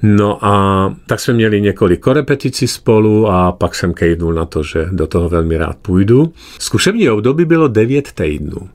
No 0.01 0.45
a 0.45 0.95
tak 1.05 1.19
jsme 1.19 1.33
měli 1.33 1.61
několik 1.61 1.99
korepeticí 1.99 2.67
spolu 2.67 3.27
a 3.27 3.51
pak 3.51 3.75
jsem 3.75 3.93
kejvnul 3.93 4.33
na 4.33 4.45
to, 4.45 4.63
že 4.63 4.85
do 4.91 5.07
toho 5.07 5.29
velmi 5.29 5.57
rád 5.57 5.77
půjdu. 5.81 6.33
Zkušební 6.59 7.09
období 7.09 7.45
bylo 7.45 7.67
9 7.67 8.11
týdnů 8.11 8.69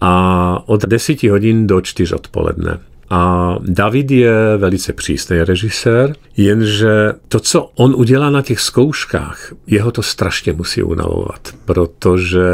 a 0.00 0.62
od 0.66 0.84
10 0.84 1.22
hodin 1.22 1.66
do 1.66 1.80
4 1.80 2.14
odpoledne. 2.14 2.78
A 3.10 3.54
David 3.60 4.10
je 4.10 4.56
velice 4.56 4.92
přísný 4.92 5.38
režisér, 5.38 6.14
jenže 6.36 7.12
to, 7.28 7.40
co 7.40 7.70
on 7.74 7.94
udělá 7.96 8.30
na 8.30 8.42
těch 8.42 8.60
zkouškách, 8.60 9.52
jeho 9.66 9.90
to 9.90 10.02
strašně 10.02 10.52
musí 10.52 10.82
unavovat, 10.82 11.48
protože 11.64 12.44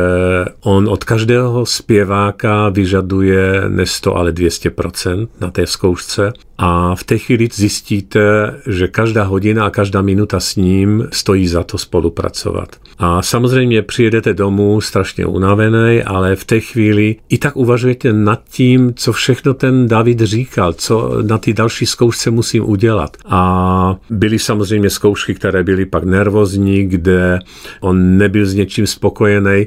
on 0.61 0.88
od 0.88 1.04
každého 1.04 1.66
zpěváka 1.66 2.69
vyžaduje 2.69 3.62
ne 3.69 3.87
100, 3.87 4.16
ale 4.16 4.33
200% 4.33 5.28
na 5.40 5.50
té 5.50 5.66
zkoušce 5.66 6.33
a 6.59 6.95
v 6.95 7.04
té 7.04 7.19
chvíli 7.19 7.49
zjistíte, 7.52 8.54
že 8.66 8.88
každá 8.88 9.25
hodina 9.25 9.66
a 9.66 9.71
každá 9.71 10.02
minuta 10.02 10.40
s 10.40 10.57
ním 10.57 11.09
stojí 11.12 11.49
za 11.49 11.62
to 11.62 11.78
spolupracovat. 11.78 12.76
A 12.99 13.23
samozřejmě 13.23 13.83
přijedete 13.83 14.35
domů 14.35 14.80
strašně 14.80 15.26
unavený, 15.26 16.02
ale 16.02 16.37
v 16.37 16.45
té 16.45 16.61
chvíli 16.61 17.16
i 17.28 17.38
tak 17.38 17.57
uvažujete 17.57 18.12
nad 18.12 18.40
tím, 18.50 18.95
co 18.95 19.12
všechno 19.12 19.54
ten 19.54 19.88
David 19.88 20.21
říkal, 20.40 20.73
co 20.73 21.23
na 21.23 21.38
ty 21.38 21.52
další 21.52 21.87
zkoušce 21.87 22.30
musím 22.30 22.68
udělat. 22.68 23.16
A 23.25 23.97
byly 24.11 24.38
samozřejmě 24.38 24.90
zkoušky, 24.90 25.35
které 25.35 25.62
byly 25.62 25.87
pak 25.87 26.04
nervózní, 26.04 26.87
kde 26.87 27.38
on 27.80 28.16
nebyl 28.18 28.47
s 28.47 28.54
něčím 28.54 28.87
spokojený, 28.87 29.66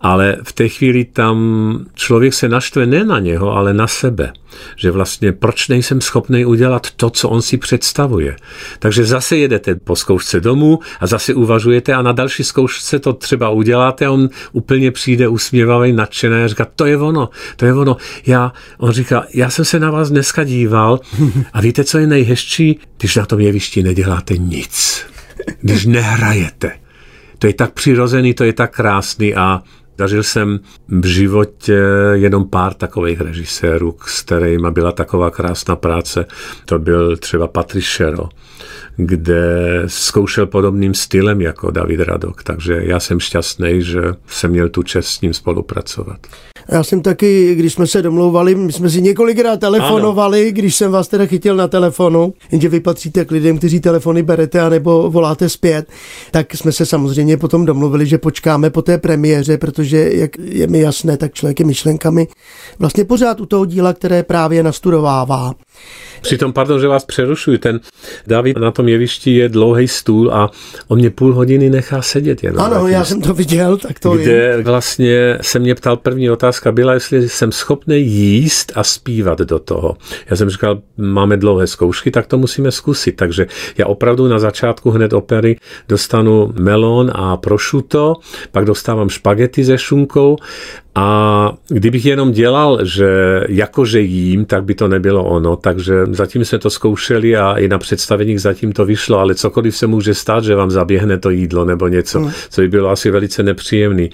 ale 0.00 0.36
v 0.42 0.52
té 0.52 0.68
chvíli 0.68 1.04
tam 1.04 1.38
člověk 1.94 2.34
se 2.34 2.48
naštve 2.48 2.86
ne 2.86 3.04
na 3.04 3.18
něho, 3.18 3.56
ale 3.56 3.74
na 3.74 3.86
sebe. 3.86 4.32
Že 4.76 4.90
vlastně 4.90 5.32
proč 5.32 5.68
nejsem 5.68 6.00
schopný 6.00 6.44
udělat 6.44 6.90
to, 6.96 7.10
co 7.10 7.28
on 7.28 7.42
si 7.42 7.56
představuje. 7.56 8.36
Takže 8.78 9.04
zase 9.04 9.36
jedete 9.36 9.74
po 9.74 9.96
zkoušce 9.96 10.40
domů 10.40 10.78
a 11.00 11.06
zase 11.06 11.34
uvažujete 11.34 11.94
a 11.94 12.02
na 12.02 12.12
další 12.12 12.44
zkoušce 12.44 12.98
to 12.98 13.12
třeba 13.12 13.50
uděláte 13.50 14.06
a 14.06 14.10
on 14.10 14.28
úplně 14.52 14.90
přijde 14.90 15.28
usměvavý, 15.28 15.92
nadšený 15.92 16.42
a 16.42 16.48
říká, 16.48 16.66
to 16.76 16.86
je 16.86 16.96
ono, 16.96 17.28
to 17.56 17.66
je 17.66 17.74
ono. 17.74 17.96
Já, 18.26 18.52
on 18.78 18.92
říká, 18.92 19.24
já 19.34 19.50
jsem 19.50 19.64
se 19.64 19.80
na 19.80 19.90
vás 19.90 20.10
dneska 20.10 20.44
díval 20.44 21.00
a 21.52 21.60
víte, 21.60 21.84
co 21.84 21.98
je 21.98 22.06
nejhezčí? 22.06 22.80
Když 22.98 23.16
na 23.16 23.26
tom 23.26 23.40
jevišti 23.40 23.82
neděláte 23.82 24.36
nic. 24.36 25.06
Když 25.60 25.86
nehrajete. 25.86 26.72
To 27.38 27.46
je 27.46 27.54
tak 27.54 27.72
přirozený, 27.72 28.34
to 28.34 28.44
je 28.44 28.52
tak 28.52 28.76
krásný 28.76 29.34
a 29.34 29.62
Zažil 29.98 30.22
jsem 30.22 30.60
v 30.88 31.06
životě 31.06 31.82
jenom 32.12 32.48
pár 32.48 32.74
takových 32.74 33.20
režisérů, 33.20 33.96
s 34.06 34.22
kterými 34.22 34.70
byla 34.70 34.92
taková 34.92 35.30
krásná 35.30 35.76
práce. 35.76 36.26
To 36.64 36.78
byl 36.78 37.16
třeba 37.16 37.48
Patrišero, 37.48 38.28
kde 38.96 39.82
zkoušel 39.86 40.46
podobným 40.46 40.94
stylem 40.94 41.40
jako 41.40 41.70
David 41.70 42.00
Radok. 42.00 42.42
Takže 42.42 42.80
já 42.82 43.00
jsem 43.00 43.20
šťastný, 43.20 43.82
že 43.82 44.00
jsem 44.26 44.50
měl 44.50 44.68
tu 44.68 44.82
čest 44.82 45.08
s 45.08 45.20
ním 45.20 45.34
spolupracovat. 45.34 46.26
Já 46.70 46.82
jsem 46.82 47.02
taky, 47.02 47.54
když 47.54 47.72
jsme 47.72 47.86
se 47.86 48.02
domlouvali, 48.02 48.54
my 48.54 48.72
jsme 48.72 48.90
si 48.90 49.02
několikrát 49.02 49.60
telefonovali, 49.60 50.42
ano. 50.42 50.52
když 50.52 50.74
jsem 50.74 50.90
vás 50.92 51.08
teda 51.08 51.26
chytil 51.26 51.56
na 51.56 51.68
telefonu, 51.68 52.34
jenže 52.52 52.68
vy 52.68 52.80
patříte 52.80 53.24
k 53.24 53.30
lidem, 53.30 53.58
kteří 53.58 53.80
telefony 53.80 54.22
berete 54.22 54.60
anebo 54.60 55.10
voláte 55.10 55.48
zpět, 55.48 55.88
tak 56.30 56.54
jsme 56.54 56.72
se 56.72 56.86
samozřejmě 56.86 57.36
potom 57.36 57.66
domluvili, 57.66 58.06
že 58.06 58.18
počkáme 58.18 58.70
po 58.70 58.82
té 58.82 58.98
premiéře, 58.98 59.58
protože, 59.58 60.10
jak 60.12 60.30
je 60.38 60.66
mi 60.66 60.80
jasné, 60.80 61.16
tak 61.16 61.34
člověk 61.34 61.60
je 61.60 61.66
myšlenkami 61.66 62.28
vlastně 62.78 63.04
pořád 63.04 63.40
u 63.40 63.46
toho 63.46 63.64
díla, 63.64 63.92
které 63.92 64.22
právě 64.22 64.62
nastudovává. 64.62 65.54
Přitom, 66.20 66.52
pardon, 66.52 66.80
že 66.80 66.88
vás 66.88 67.04
přerušuju, 67.04 67.58
ten 67.58 67.80
David 68.26 68.56
na 68.58 68.70
tom 68.70 68.88
jevišti 68.88 69.34
je 69.36 69.48
dlouhý 69.48 69.88
stůl 69.88 70.30
a 70.32 70.50
on 70.88 70.98
mě 70.98 71.10
půl 71.10 71.34
hodiny 71.34 71.70
nechá 71.70 72.02
sedět 72.02 72.44
jenom. 72.44 72.64
Ano, 72.64 72.88
já 72.88 73.04
jsem 73.04 73.20
to 73.22 73.34
viděl, 73.34 73.76
tak 73.76 73.98
to 73.98 74.10
Kde 74.10 74.32
je. 74.32 74.62
vlastně 74.62 75.38
se 75.40 75.58
mě 75.58 75.74
ptal 75.74 75.96
první 75.96 76.30
otázka 76.30 76.72
byla, 76.72 76.94
jestli 76.94 77.28
jsem 77.28 77.52
schopný 77.52 77.96
jíst 78.06 78.72
a 78.74 78.84
zpívat 78.84 79.38
do 79.38 79.58
toho. 79.58 79.96
Já 80.30 80.36
jsem 80.36 80.50
říkal, 80.50 80.78
máme 80.96 81.36
dlouhé 81.36 81.66
zkoušky, 81.66 82.10
tak 82.10 82.26
to 82.26 82.38
musíme 82.38 82.70
zkusit. 82.72 83.12
Takže 83.12 83.46
já 83.78 83.86
opravdu 83.86 84.28
na 84.28 84.38
začátku 84.38 84.90
hned 84.90 85.12
opery 85.12 85.56
dostanu 85.88 86.52
melon 86.60 87.10
a 87.14 87.36
prosciutto, 87.36 88.14
pak 88.52 88.64
dostávám 88.64 89.08
špagety 89.08 89.64
se 89.64 89.78
šunkou 89.78 90.36
a 90.98 91.52
kdybych 91.68 92.06
jenom 92.06 92.32
dělal, 92.32 92.84
že 92.84 93.08
jakože 93.48 94.00
jím, 94.00 94.44
tak 94.44 94.64
by 94.64 94.74
to 94.74 94.88
nebylo 94.88 95.24
ono. 95.24 95.56
Takže 95.56 95.94
zatím 96.10 96.44
jsme 96.44 96.58
to 96.58 96.70
zkoušeli 96.70 97.36
a 97.36 97.52
i 97.52 97.68
na 97.68 97.78
představeních 97.78 98.40
zatím 98.40 98.72
to 98.72 98.84
vyšlo, 98.84 99.18
ale 99.18 99.34
cokoliv 99.34 99.76
se 99.76 99.86
může 99.86 100.14
stát, 100.14 100.44
že 100.44 100.54
vám 100.54 100.70
zaběhne 100.70 101.18
to 101.18 101.30
jídlo 101.30 101.64
nebo 101.64 101.88
něco, 101.88 102.20
hmm. 102.20 102.32
co 102.50 102.60
by 102.60 102.68
bylo 102.68 102.90
asi 102.90 103.10
velice 103.10 103.42
nepříjemný. 103.42 104.10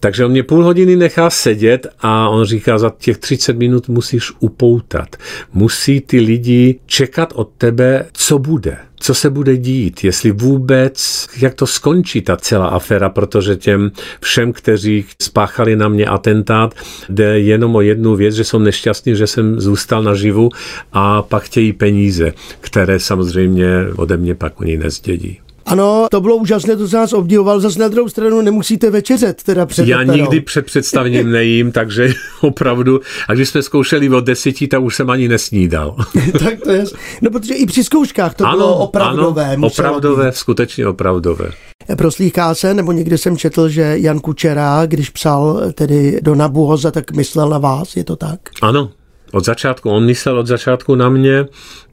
Takže 0.00 0.24
on 0.24 0.30
mě 0.30 0.42
půl 0.42 0.64
hodiny 0.64 0.96
nechá 0.96 1.30
sedět 1.30 1.86
a 2.00 2.28
on 2.28 2.44
říká, 2.44 2.78
za 2.78 2.92
těch 2.98 3.18
30 3.18 3.56
minut 3.56 3.88
musíš 3.88 4.32
upoutat. 4.40 5.16
Musí 5.52 6.00
ty 6.00 6.20
lidi 6.20 6.80
čekat 6.86 7.32
od 7.36 7.50
tebe, 7.58 8.06
co 8.12 8.38
bude. 8.38 8.76
Co 9.02 9.14
se 9.14 9.30
bude 9.30 9.56
dít, 9.56 10.04
jestli 10.04 10.30
vůbec, 10.30 11.26
jak 11.40 11.54
to 11.54 11.66
skončí 11.66 12.22
ta 12.22 12.36
celá 12.36 12.66
aféra, 12.66 13.08
protože 13.08 13.56
těm 13.56 13.90
všem, 14.20 14.52
kteří 14.52 15.04
spáchali 15.22 15.76
na 15.76 15.88
mě 15.88 16.06
atentát, 16.06 16.74
jde 17.08 17.40
jenom 17.40 17.76
o 17.76 17.80
jednu 17.80 18.16
věc, 18.16 18.34
že 18.34 18.44
jsem 18.44 18.64
nešťastný, 18.64 19.16
že 19.16 19.26
jsem 19.26 19.60
zůstal 19.60 20.02
naživu 20.02 20.50
a 20.92 21.22
pak 21.22 21.42
chtějí 21.42 21.72
peníze, 21.72 22.32
které 22.60 23.00
samozřejmě 23.00 23.68
ode 23.96 24.16
mě 24.16 24.34
pak 24.34 24.60
oni 24.60 24.76
nezdědí. 24.76 25.41
Ano, 25.66 26.06
to 26.10 26.20
bylo 26.20 26.36
úžasné, 26.36 26.76
to 26.76 26.88
se 26.88 26.96
nás 26.96 27.12
obdivoval. 27.12 27.60
Zase 27.60 27.78
na 27.78 27.88
druhou 27.88 28.08
stranu 28.08 28.40
nemusíte 28.40 28.90
večeřet 28.90 29.42
teda 29.42 29.66
před 29.66 29.88
Já 29.88 30.02
operou. 30.02 30.16
nikdy 30.16 30.40
před 30.40 30.66
představením 30.66 31.30
nejím, 31.30 31.72
takže 31.72 32.12
opravdu. 32.40 33.00
A 33.28 33.34
když 33.34 33.48
jsme 33.48 33.62
zkoušeli 33.62 34.08
od 34.08 34.24
deseti, 34.24 34.68
tak 34.68 34.82
už 34.82 34.96
jsem 34.96 35.10
ani 35.10 35.28
nesnídal. 35.28 35.96
tak 36.38 36.60
to 36.64 36.70
je. 36.70 36.84
No 37.22 37.30
protože 37.30 37.54
i 37.54 37.66
při 37.66 37.84
zkouškách 37.84 38.34
to 38.34 38.46
ano, 38.46 38.56
bylo 38.56 38.76
opravdové. 38.78 39.52
Ano, 39.52 39.66
opravdové, 39.66 40.26
být. 40.26 40.36
skutečně 40.36 40.86
opravdové. 40.86 41.50
Proslýchá 41.96 42.54
se, 42.54 42.74
nebo 42.74 42.92
někde 42.92 43.18
jsem 43.18 43.36
četl, 43.36 43.68
že 43.68 43.94
Jan 43.98 44.20
Kučera, 44.20 44.86
když 44.86 45.10
psal 45.10 45.60
tedy 45.74 46.18
do 46.22 46.34
Nabuhoza, 46.34 46.90
tak 46.90 47.12
myslel 47.12 47.48
na 47.48 47.58
vás, 47.58 47.96
je 47.96 48.04
to 48.04 48.16
tak? 48.16 48.40
Ano, 48.62 48.90
od 49.32 49.44
začátku, 49.44 49.90
on 49.90 50.04
myslel 50.04 50.38
od 50.38 50.46
začátku 50.46 50.94
na 50.94 51.08
mě 51.08 51.46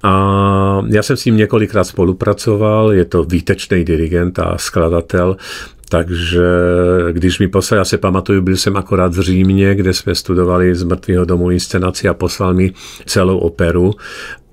a 0.03 0.85
já 0.87 1.03
jsem 1.03 1.17
s 1.17 1.25
ním 1.25 1.37
několikrát 1.37 1.83
spolupracoval, 1.83 2.93
je 2.93 3.05
to 3.05 3.23
výtečný 3.23 3.83
dirigent 3.83 4.39
a 4.39 4.57
skladatel, 4.57 5.37
takže 5.89 6.47
když 7.11 7.39
mi 7.39 7.47
poslal, 7.47 7.77
já 7.77 7.85
se 7.85 7.97
pamatuju, 7.97 8.41
byl 8.41 8.57
jsem 8.57 8.77
akorát 8.77 9.15
v 9.15 9.21
Římě, 9.21 9.75
kde 9.75 9.93
jsme 9.93 10.15
studovali 10.15 10.75
z 10.75 10.83
mrtvého 10.83 11.25
domu 11.25 11.51
inscenaci 11.51 12.07
a 12.07 12.13
poslal 12.13 12.53
mi 12.53 12.73
celou 13.05 13.37
operu 13.37 13.93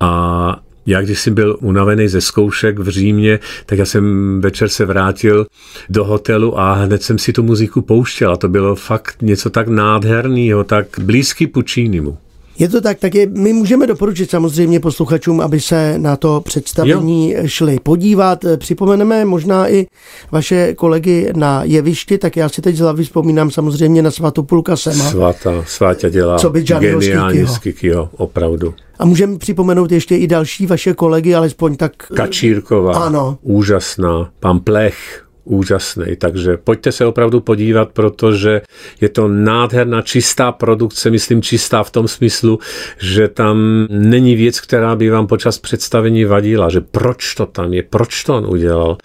a 0.00 0.56
já 0.86 1.02
když 1.02 1.20
jsem 1.20 1.34
byl 1.34 1.56
unavený 1.60 2.08
ze 2.08 2.20
zkoušek 2.20 2.78
v 2.78 2.88
Římě, 2.88 3.38
tak 3.66 3.78
já 3.78 3.84
jsem 3.84 4.40
večer 4.40 4.68
se 4.68 4.84
vrátil 4.84 5.46
do 5.88 6.04
hotelu 6.04 6.58
a 6.58 6.72
hned 6.72 7.02
jsem 7.02 7.18
si 7.18 7.32
tu 7.32 7.42
muziku 7.42 7.82
pouštěl 7.82 8.32
a 8.32 8.36
to 8.36 8.48
bylo 8.48 8.74
fakt 8.74 9.22
něco 9.22 9.50
tak 9.50 9.68
nádherného, 9.68 10.64
tak 10.64 10.86
blízký 11.00 11.46
Puccinimu. 11.46 12.18
Je 12.58 12.68
to 12.68 12.80
tak, 12.80 12.98
tak 12.98 13.14
je, 13.14 13.26
my 13.26 13.52
můžeme 13.52 13.86
doporučit 13.86 14.30
samozřejmě 14.30 14.80
posluchačům, 14.80 15.40
aby 15.40 15.60
se 15.60 15.98
na 15.98 16.16
to 16.16 16.40
představení 16.40 17.32
jo. 17.32 17.42
šli 17.46 17.78
podívat. 17.82 18.44
Připomeneme 18.56 19.24
možná 19.24 19.68
i 19.70 19.86
vaše 20.30 20.74
kolegy 20.74 21.32
na 21.36 21.64
jevišti, 21.64 22.18
tak 22.18 22.36
já 22.36 22.48
si 22.48 22.62
teď 22.62 22.76
z 22.76 22.80
hlavy 22.80 23.04
vzpomínám 23.04 23.50
samozřejmě 23.50 24.02
na 24.02 24.10
Svatopulka 24.10 24.76
Sema. 24.76 25.10
Svata, 25.10 25.64
Svátě 25.66 26.10
dělá 26.10 26.38
Co 26.38 26.50
by 26.50 26.64
Schicchiho. 26.66 27.48
Schicchiho, 27.48 28.08
opravdu. 28.16 28.74
A 28.98 29.04
můžeme 29.04 29.38
připomenout 29.38 29.92
ještě 29.92 30.16
i 30.16 30.26
další 30.26 30.66
vaše 30.66 30.94
kolegy, 30.94 31.34
alespoň 31.34 31.76
tak... 31.76 31.92
Kačírková, 32.16 32.92
Ano. 32.92 33.38
úžasná, 33.42 34.30
pan 34.40 34.60
Plech, 34.60 35.25
úžasný. 35.46 36.16
Takže 36.18 36.56
pojďte 36.56 36.92
se 36.92 37.06
opravdu 37.06 37.40
podívat, 37.40 37.88
protože 37.92 38.60
je 39.00 39.08
to 39.08 39.28
nádherná, 39.28 40.02
čistá 40.02 40.52
produkce, 40.52 41.10
myslím 41.10 41.42
čistá 41.42 41.82
v 41.82 41.90
tom 41.90 42.08
smyslu, 42.08 42.58
že 42.98 43.28
tam 43.28 43.86
není 43.90 44.34
věc, 44.34 44.60
která 44.60 44.96
by 44.96 45.10
vám 45.10 45.26
počas 45.26 45.58
představení 45.58 46.24
vadila, 46.24 46.68
že 46.68 46.80
proč 46.80 47.34
to 47.34 47.46
tam 47.46 47.72
je, 47.72 47.82
proč 47.82 48.24
to 48.24 48.36
on 48.36 48.46
udělal. 48.46 48.96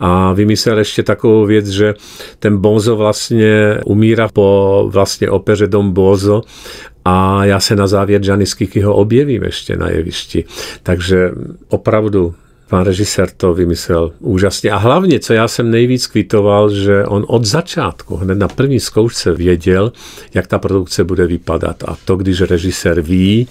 A 0.00 0.32
vymyslel 0.32 0.78
ještě 0.78 1.02
takovou 1.02 1.46
věc, 1.46 1.66
že 1.66 1.94
ten 2.38 2.56
Bonzo 2.58 2.96
vlastně 2.96 3.78
umírá 3.86 4.28
po 4.28 4.88
vlastně 4.92 5.30
opeře 5.30 5.66
Dom 5.66 5.92
Bozo 5.92 6.42
a 7.04 7.44
já 7.44 7.60
se 7.60 7.76
na 7.76 7.86
závěr 7.86 8.20
Schicchiho 8.44 8.94
objevím 8.94 9.42
ještě 9.42 9.76
na 9.76 9.88
jevišti. 9.90 10.44
Takže 10.82 11.30
opravdu 11.68 12.34
Pan 12.70 12.84
režisér 12.84 13.30
to 13.36 13.54
vymyslel 13.54 14.12
úžasně. 14.20 14.70
A 14.70 14.76
hlavně, 14.76 15.20
co 15.20 15.32
já 15.32 15.48
jsem 15.48 15.70
nejvíc 15.70 16.06
kvitoval, 16.06 16.70
že 16.70 17.04
on 17.04 17.24
od 17.28 17.44
začátku, 17.44 18.16
hned 18.16 18.38
na 18.38 18.48
první 18.48 18.80
zkoušce 18.80 19.32
věděl, 19.32 19.92
jak 20.34 20.46
ta 20.46 20.58
produkce 20.58 21.04
bude 21.04 21.26
vypadat. 21.26 21.82
A 21.86 21.96
to, 22.04 22.16
když 22.16 22.40
režisér 22.40 23.00
ví, 23.00 23.48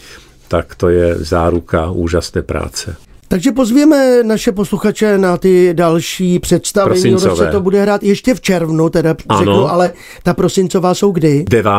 tak 0.48 0.76
to 0.76 0.90
je 0.90 1.16
záruka 1.16 1.92
úžasné 1.92 2.42
práce. 2.42 2.96
Takže 3.28 3.52
pozvěme 3.52 4.24
naše 4.24 4.52
posluchače 4.52 5.18
na 5.18 5.38
ty 5.38 5.74
další 5.74 6.40
představení. 6.40 7.02
Prosincové. 7.02 7.46
Se 7.46 7.52
to 7.52 7.62
bude 7.62 7.82
hrát 7.82 8.04
ještě 8.04 8.34
v 8.34 8.42
červnu, 8.42 8.90
teda 8.90 9.16
Ano. 9.30 9.40
řeknu, 9.40 9.72
ale 9.72 9.94
ta 10.24 10.34
prosincová 10.34 10.94
jsou 10.94 11.12
kdy? 11.12 11.46
9. 11.50 11.72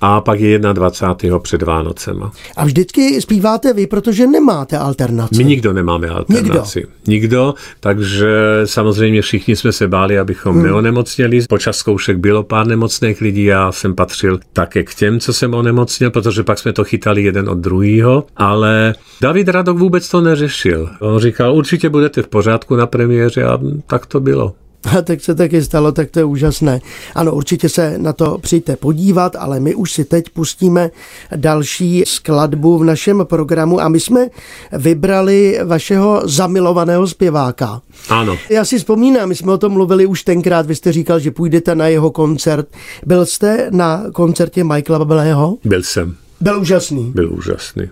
a 0.00 0.20
pak 0.20 0.40
je 0.40 0.58
21. 0.58 1.38
před 1.38 1.62
Vánocema. 1.62 2.32
A 2.56 2.64
vždycky 2.64 3.20
zpíváte 3.20 3.72
vy, 3.72 3.86
protože 3.86 4.26
nemáte 4.26 4.78
alternaci. 4.78 5.34
My 5.36 5.44
nikdo 5.44 5.72
nemáme 5.72 6.08
alternaci. 6.08 6.78
Nikdo. 6.78 6.92
nikdo, 7.06 7.54
takže 7.80 8.28
samozřejmě 8.64 9.22
všichni 9.22 9.56
jsme 9.56 9.72
se 9.72 9.88
báli, 9.88 10.18
abychom 10.18 10.54
hmm. 10.54 10.64
neonemocněli. 10.64 11.40
Počas 11.48 11.76
zkoušek 11.76 12.18
bylo 12.18 12.42
pár 12.42 12.66
nemocných 12.66 13.20
lidí, 13.20 13.44
já 13.44 13.72
jsem 13.72 13.94
patřil 13.94 14.40
také 14.52 14.82
k 14.82 14.94
těm, 14.94 15.20
co 15.20 15.32
jsem 15.32 15.54
onemocněl, 15.54 16.10
protože 16.10 16.42
pak 16.42 16.58
jsme 16.58 16.72
to 16.72 16.84
chytali 16.84 17.22
jeden 17.22 17.48
od 17.48 17.58
druhého, 17.58 18.24
ale 18.36 18.94
David 19.20 19.48
Radok 19.48 19.78
vůbec 19.78 20.08
to 20.08 20.20
neřešil. 20.20 20.90
On 21.00 21.18
říkal, 21.18 21.54
určitě 21.54 21.88
budete 21.88 22.22
v 22.22 22.28
pořádku 22.28 22.76
na 22.76 22.86
premiéře 22.86 23.44
a 23.44 23.58
tak 23.86 24.06
to 24.06 24.20
bylo. 24.20 24.54
A 24.98 25.02
tak 25.02 25.20
se 25.20 25.34
taky 25.34 25.62
stalo, 25.62 25.92
tak 25.92 26.10
to 26.10 26.18
je 26.18 26.24
úžasné. 26.24 26.80
Ano, 27.14 27.32
určitě 27.32 27.68
se 27.68 27.98
na 27.98 28.12
to 28.12 28.38
přijďte 28.38 28.76
podívat, 28.76 29.36
ale 29.36 29.60
my 29.60 29.74
už 29.74 29.92
si 29.92 30.04
teď 30.04 30.30
pustíme 30.30 30.90
další 31.36 32.02
skladbu 32.06 32.78
v 32.78 32.84
našem 32.84 33.20
programu 33.24 33.80
a 33.80 33.88
my 33.88 34.00
jsme 34.00 34.26
vybrali 34.72 35.58
vašeho 35.64 36.22
zamilovaného 36.24 37.06
zpěváka. 37.06 37.82
Ano. 38.08 38.38
Já 38.50 38.64
si 38.64 38.78
vzpomínám, 38.78 39.28
my 39.28 39.34
jsme 39.34 39.52
o 39.52 39.58
tom 39.58 39.72
mluvili 39.72 40.06
už 40.06 40.22
tenkrát, 40.22 40.66
vy 40.66 40.74
jste 40.74 40.92
říkal, 40.92 41.18
že 41.18 41.30
půjdete 41.30 41.74
na 41.74 41.86
jeho 41.86 42.10
koncert. 42.10 42.68
Byl 43.06 43.26
jste 43.26 43.68
na 43.70 44.04
koncertě 44.12 44.64
Michaela 44.64 44.98
Babelého? 44.98 45.56
Byl 45.64 45.82
jsem. 45.82 46.14
Byl 46.40 46.60
úžasný. 46.60 47.12
Byl 47.14 47.32
úžasný. 47.32 47.90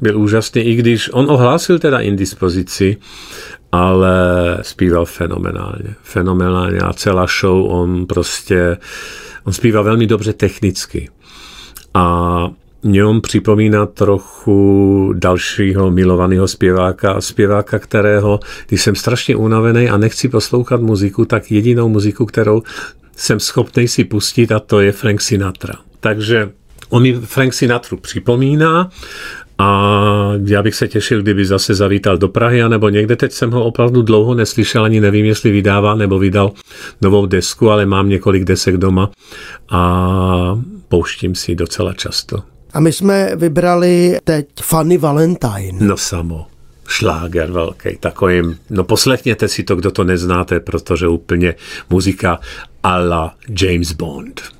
Byl 0.00 0.20
úžasný, 0.20 0.62
i 0.62 0.74
když 0.74 1.10
on 1.12 1.30
ohlásil 1.30 1.78
teda 1.78 1.98
indispozici, 1.98 2.96
ale 3.72 4.18
zpíval 4.62 5.04
fenomenálně. 5.04 5.94
Fenomenálně 6.02 6.78
a 6.78 6.92
celá 6.92 7.26
show 7.40 7.70
on 7.70 8.06
prostě, 8.06 8.76
on 9.44 9.52
zpíval 9.52 9.84
velmi 9.84 10.06
dobře 10.06 10.32
technicky. 10.32 11.10
A 11.94 12.48
mě 12.82 13.04
on 13.04 13.20
připomíná 13.20 13.86
trochu 13.86 15.12
dalšího 15.16 15.90
milovaného 15.90 16.48
zpěváka, 16.48 17.20
zpěváka, 17.20 17.78
kterého, 17.78 18.40
když 18.68 18.82
jsem 18.82 18.94
strašně 18.94 19.36
unavený 19.36 19.88
a 19.88 19.96
nechci 19.96 20.28
poslouchat 20.28 20.80
muziku, 20.80 21.24
tak 21.24 21.50
jedinou 21.50 21.88
muziku, 21.88 22.26
kterou 22.26 22.62
jsem 23.16 23.40
schopný 23.40 23.88
si 23.88 24.04
pustit 24.04 24.52
a 24.52 24.60
to 24.60 24.80
je 24.80 24.92
Frank 24.92 25.20
Sinatra. 25.20 25.74
Takže 26.00 26.50
on 26.88 27.02
mi 27.02 27.12
Frank 27.12 27.54
Sinatru 27.54 27.96
připomíná 27.96 28.90
a 29.58 30.32
já 30.44 30.62
bych 30.62 30.74
se 30.74 30.88
těšil, 30.88 31.22
kdyby 31.22 31.44
zase 31.44 31.74
zavítal 31.74 32.18
do 32.18 32.28
Prahy, 32.28 32.62
anebo 32.62 32.88
někde. 32.88 33.16
Teď 33.16 33.32
jsem 33.32 33.50
ho 33.50 33.64
opravdu 33.64 34.02
dlouho 34.02 34.34
neslyšel, 34.34 34.84
ani 34.84 35.00
nevím, 35.00 35.26
jestli 35.26 35.50
vydává 35.50 35.94
nebo 35.94 36.18
vydal 36.18 36.52
novou 37.02 37.26
desku, 37.26 37.70
ale 37.70 37.86
mám 37.86 38.08
několik 38.08 38.44
desek 38.44 38.76
doma 38.76 39.10
a 39.68 40.60
pouštím 40.88 41.34
si 41.34 41.54
docela 41.54 41.92
často. 41.92 42.42
A 42.72 42.80
my 42.80 42.92
jsme 42.92 43.36
vybrali 43.36 44.18
teď 44.24 44.46
Fanny 44.62 44.98
Valentine. 44.98 45.78
No 45.80 45.96
samo. 45.96 46.46
Šláger 46.88 47.50
velký, 47.50 47.96
takovým, 48.00 48.58
no 48.70 48.84
poslechněte 48.84 49.48
si 49.48 49.62
to, 49.62 49.76
kdo 49.76 49.90
to 49.90 50.04
neznáte, 50.04 50.60
protože 50.60 51.08
úplně 51.08 51.54
muzika 51.90 52.40
a 52.82 52.96
la 52.96 53.34
James 53.60 53.92
Bond. 53.92 54.57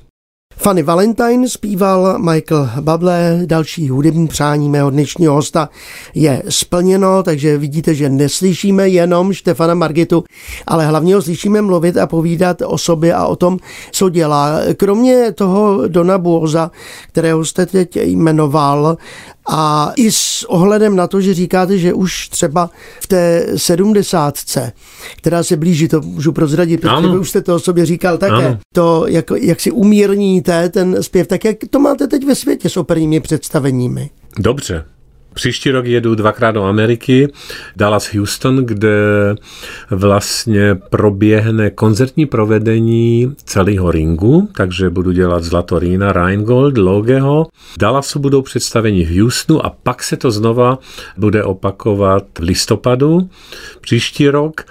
Fanny 0.61 0.83
Valentine 0.83 1.49
zpíval 1.49 2.19
Michael 2.19 2.69
Bublé, 2.81 3.41
další 3.45 3.89
hudební 3.89 4.27
přání 4.27 4.69
mého 4.69 4.89
dnešního 4.89 5.33
hosta 5.33 5.69
je 6.15 6.43
splněno, 6.49 7.23
takže 7.23 7.57
vidíte, 7.57 7.95
že 7.95 8.09
neslyšíme 8.09 8.89
jenom 8.89 9.33
Štefana 9.33 9.73
Margitu, 9.73 10.23
ale 10.67 10.85
hlavně 10.85 11.15
ho 11.15 11.21
slyšíme 11.21 11.61
mluvit 11.61 11.97
a 11.97 12.07
povídat 12.07 12.57
o 12.65 12.77
sobě 12.77 13.13
a 13.13 13.25
o 13.25 13.35
tom, 13.35 13.57
co 13.91 14.09
dělá. 14.09 14.59
Kromě 14.77 15.31
toho 15.31 15.87
Dona 15.87 16.17
Buoza, 16.17 16.71
kterého 17.07 17.45
jste 17.45 17.65
teď 17.65 17.95
jmenoval, 17.95 18.97
a 19.51 19.91
i 19.95 20.11
s 20.11 20.45
ohledem 20.49 20.95
na 20.95 21.07
to, 21.07 21.21
že 21.21 21.33
říkáte, 21.33 21.77
že 21.77 21.93
už 21.93 22.29
třeba 22.29 22.69
v 23.01 23.07
té 23.07 23.45
sedmdesátce, 23.55 24.71
která 25.17 25.43
se 25.43 25.57
blíží, 25.57 25.87
to 25.87 26.01
můžu 26.01 26.31
prozradit, 26.31 26.81
protože 26.81 26.93
Ano. 26.93 27.11
vy 27.11 27.17
už 27.19 27.29
jste 27.29 27.41
to 27.41 27.55
o 27.55 27.59
sobě 27.59 27.85
říkal 27.85 28.17
také, 28.17 28.33
Ano. 28.47 28.57
to, 28.73 29.07
jak, 29.07 29.25
jak 29.41 29.59
si 29.59 29.71
umírníte 29.71 30.69
ten 30.69 31.03
zpěv, 31.03 31.27
tak 31.27 31.45
jak 31.45 31.57
to 31.69 31.79
máte 31.79 32.07
teď 32.07 32.25
ve 32.25 32.35
světě 32.35 32.69
s 32.69 32.77
operními 32.77 33.19
představeními? 33.19 34.09
Dobře, 34.39 34.85
Příští 35.33 35.71
rok 35.71 35.85
jedu 35.85 36.15
dvakrát 36.15 36.51
do 36.51 36.63
Ameriky, 36.63 37.27
Dallas 37.75 38.13
Houston, 38.13 38.55
kde 38.65 38.89
vlastně 39.91 40.75
proběhne 40.75 41.69
koncertní 41.69 42.25
provedení 42.25 43.33
celého 43.43 43.91
ringu, 43.91 44.49
takže 44.55 44.89
budu 44.89 45.11
dělat 45.11 45.43
Zlatorína, 45.43 46.13
Rheingold, 46.13 46.77
Logeho. 46.77 47.47
Dallasu 47.79 48.19
budou 48.19 48.41
představení 48.41 49.05
v 49.05 49.19
Houstonu 49.21 49.65
a 49.65 49.75
pak 49.83 50.03
se 50.03 50.17
to 50.17 50.31
znova 50.31 50.79
bude 51.17 51.43
opakovat 51.43 52.23
v 52.39 52.43
listopadu 52.43 53.29
příští 53.81 54.29
rok. 54.29 54.65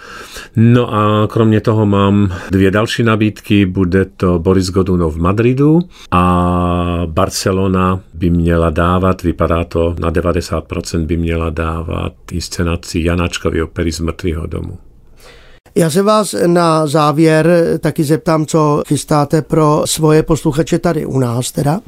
No 0.57 0.95
a 0.95 1.27
kromě 1.27 1.61
toho 1.61 1.87
mám 1.87 2.33
dvě 2.51 2.71
další 2.71 3.03
nabídky, 3.03 3.67
bude 3.67 4.05
to 4.05 4.39
Boris 4.39 4.71
Godunov 4.71 5.15
v 5.15 5.21
Madridu 5.21 5.81
a 6.11 7.03
Barcelona 7.07 8.01
by 8.19 8.31
měla 8.31 8.71
dávat, 8.71 9.23
vypadá 9.23 9.65
to 9.65 9.95
na 10.01 10.11
90% 10.11 11.07
by 11.07 11.17
měla 11.17 11.51
dávat 11.51 12.13
inscenaci 12.33 13.01
Janáčkovy 13.01 13.63
opery 13.63 13.93
z 13.93 14.01
mrtvého 14.01 14.47
domu. 14.47 14.79
Já 15.75 15.91
se 15.91 16.03
vás 16.03 16.35
na 16.47 16.87
závěr 16.87 17.49
taky 17.81 18.05
zeptám, 18.05 18.47
co 18.47 18.83
chystáte 18.89 19.43
pro 19.43 19.83
svoje 19.85 20.23
posluchače 20.23 20.79
tady 20.79 21.07
u 21.07 21.19
nás, 21.19 21.53
teda 21.53 21.81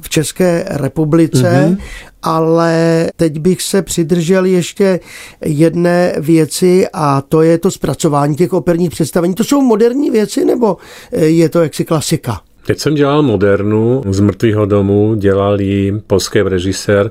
v 0.00 0.08
České 0.08 0.64
republice, 0.68 1.38
mm-hmm. 1.40 1.78
ale 2.22 3.06
teď 3.16 3.38
bych 3.38 3.62
se 3.62 3.82
přidržel 3.82 4.44
ještě 4.44 5.00
jedné 5.44 6.14
věci 6.18 6.86
a 6.92 7.20
to 7.20 7.42
je 7.42 7.58
to 7.58 7.70
zpracování 7.70 8.36
těch 8.36 8.52
operních 8.52 8.90
představení. 8.90 9.34
To 9.34 9.44
jsou 9.44 9.60
moderní 9.60 10.10
věci 10.10 10.44
nebo 10.44 10.76
je 11.12 11.48
to 11.48 11.62
jaksi 11.62 11.84
klasika? 11.84 12.40
Teď 12.70 12.78
jsem 12.78 12.94
dělal 12.94 13.22
modernu 13.22 14.02
z 14.10 14.20
mrtvého 14.20 14.66
domu, 14.66 15.14
dělal 15.14 15.60
ji 15.60 15.92
polský 16.06 16.40
režisér 16.42 17.10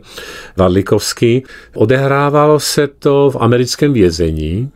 Vadlikovský. 0.58 1.44
Odehrávalo 1.76 2.60
se 2.60 2.88
to 2.88 3.32
v 3.32 3.38
americkém 3.40 3.94
vězení, 3.94 4.70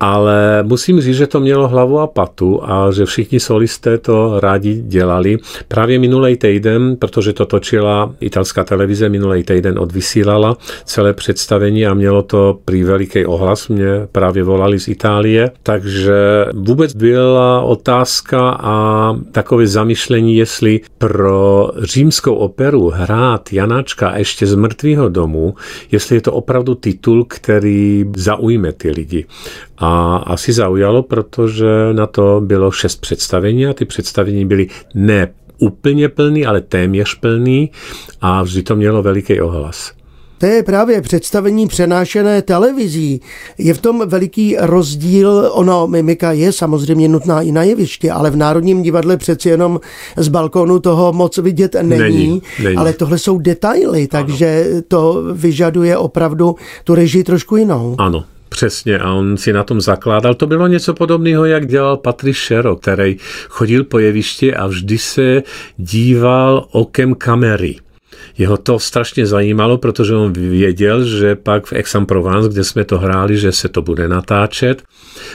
ale 0.00 0.62
musím 0.62 1.00
říct, 1.00 1.16
že 1.16 1.26
to 1.26 1.40
mělo 1.40 1.68
hlavu 1.68 1.98
a 1.98 2.06
patu 2.06 2.60
a 2.62 2.90
že 2.90 3.04
všichni 3.04 3.40
solisté 3.40 3.98
to 3.98 4.40
rádi 4.40 4.82
dělali. 4.86 5.38
Právě 5.68 5.98
minulý 5.98 6.36
týden, 6.36 6.96
protože 6.96 7.32
to 7.32 7.46
točila 7.46 8.14
italská 8.20 8.64
televize, 8.64 9.08
minulý 9.08 9.42
týden 9.42 9.78
odvysílala 9.78 10.56
celé 10.84 11.12
představení 11.12 11.86
a 11.86 11.94
mělo 11.94 12.22
to 12.22 12.58
prý 12.64 12.82
veliký 12.82 13.26
ohlas, 13.26 13.68
mě 13.68 14.08
právě 14.12 14.44
volali 14.44 14.80
z 14.80 14.88
Itálie, 14.88 15.50
takže 15.62 16.46
vůbec 16.54 16.94
byla 16.94 17.62
otázka 17.62 18.50
a 18.50 19.16
takové 19.32 19.66
zamyšlení, 19.66 20.36
jestli 20.36 20.80
pro 20.98 21.70
římskou 21.82 22.34
operu 22.34 22.90
hrát 22.90 23.52
Janáčka 23.52 24.16
ještě 24.16 24.46
z 24.46 24.54
mrtvého 24.54 25.08
domu, 25.08 25.54
jestli 25.92 26.16
je 26.16 26.20
to 26.20 26.32
opravdu 26.32 26.74
titul, 26.74 27.24
který 27.24 28.04
zaujme 28.16 28.72
ty 28.72 28.90
lidi. 28.90 29.26
A 29.78 30.16
asi 30.16 30.52
zaujalo, 30.52 31.02
protože 31.02 31.66
na 31.92 32.06
to 32.06 32.40
bylo 32.44 32.70
šest 32.70 33.00
představení 33.00 33.66
a 33.66 33.72
ty 33.72 33.84
představení 33.84 34.46
byly 34.46 34.66
ne 34.94 35.28
úplně 35.58 36.08
plný, 36.08 36.46
ale 36.46 36.60
téměř 36.60 37.14
plný 37.14 37.70
a 38.20 38.42
vždy 38.42 38.62
to 38.62 38.76
mělo 38.76 39.02
veliký 39.02 39.40
ohlas. 39.40 39.98
To 40.38 40.46
je 40.46 40.62
právě 40.62 41.00
představení 41.00 41.66
přenášené 41.66 42.42
televizí. 42.42 43.20
Je 43.58 43.74
v 43.74 43.80
tom 43.80 44.02
veliký 44.06 44.56
rozdíl. 44.60 45.50
Ono, 45.52 45.86
mimika 45.86 46.32
je 46.32 46.52
samozřejmě 46.52 47.08
nutná 47.08 47.42
i 47.42 47.52
na 47.52 47.62
jevišti, 47.62 48.10
ale 48.10 48.30
v 48.30 48.36
Národním 48.36 48.82
divadle 48.82 49.16
přeci 49.16 49.48
jenom 49.48 49.80
z 50.16 50.28
balkonu 50.28 50.80
toho 50.80 51.12
moc 51.12 51.38
vidět 51.38 51.76
není. 51.82 51.98
není, 51.98 52.42
není. 52.62 52.76
Ale 52.76 52.92
tohle 52.92 53.18
jsou 53.18 53.38
detaily, 53.38 54.06
takže 54.06 54.66
ano. 54.72 54.82
to 54.88 55.22
vyžaduje 55.32 55.96
opravdu 55.96 56.56
tu 56.84 56.94
režii 56.94 57.24
trošku 57.24 57.56
jinou. 57.56 57.94
Ano, 57.98 58.24
Přesně, 58.58 58.98
a 58.98 59.12
on 59.12 59.36
si 59.36 59.52
na 59.52 59.64
tom 59.64 59.80
zakládal. 59.80 60.34
To 60.34 60.46
bylo 60.46 60.66
něco 60.66 60.94
podobného, 60.94 61.44
jak 61.44 61.66
dělal 61.66 61.96
Patrice 61.96 62.38
Šero, 62.38 62.76
který 62.76 63.16
chodil 63.48 63.84
po 63.84 63.98
jevišti 63.98 64.54
a 64.54 64.66
vždy 64.66 64.98
se 64.98 65.42
díval 65.76 66.66
okem 66.72 67.14
kamery. 67.14 67.76
Jeho 68.38 68.56
to 68.56 68.78
strašně 68.78 69.26
zajímalo, 69.26 69.78
protože 69.78 70.14
on 70.14 70.32
věděl, 70.32 71.04
že 71.04 71.36
pak 71.36 71.66
v 71.66 71.72
Aix-en-Provence, 71.72 72.48
kde 72.48 72.64
jsme 72.64 72.84
to 72.84 72.98
hráli, 72.98 73.36
že 73.36 73.52
se 73.52 73.68
to 73.68 73.82
bude 73.82 74.08
natáčet. 74.08 74.82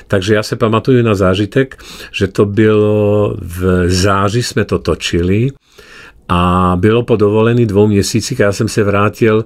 Takže 0.08 0.36
já 0.36 0.44
se 0.44 0.56
pamatuju 0.56 1.04
na 1.04 1.16
zážitek, 1.16 1.84
že 2.12 2.28
to 2.28 2.46
bylo 2.46 3.38
v 3.42 3.90
září 3.90 4.44
jsme 4.44 4.66
to 4.66 4.80
točili 4.80 5.52
a 6.30 6.74
bylo 6.80 7.04
po 7.04 7.16
dovolený 7.16 7.66
dvou 7.66 7.88
měsících 7.88 8.40
já 8.40 8.52
jsem 8.52 8.68
se 8.68 8.84
vrátil 8.84 9.46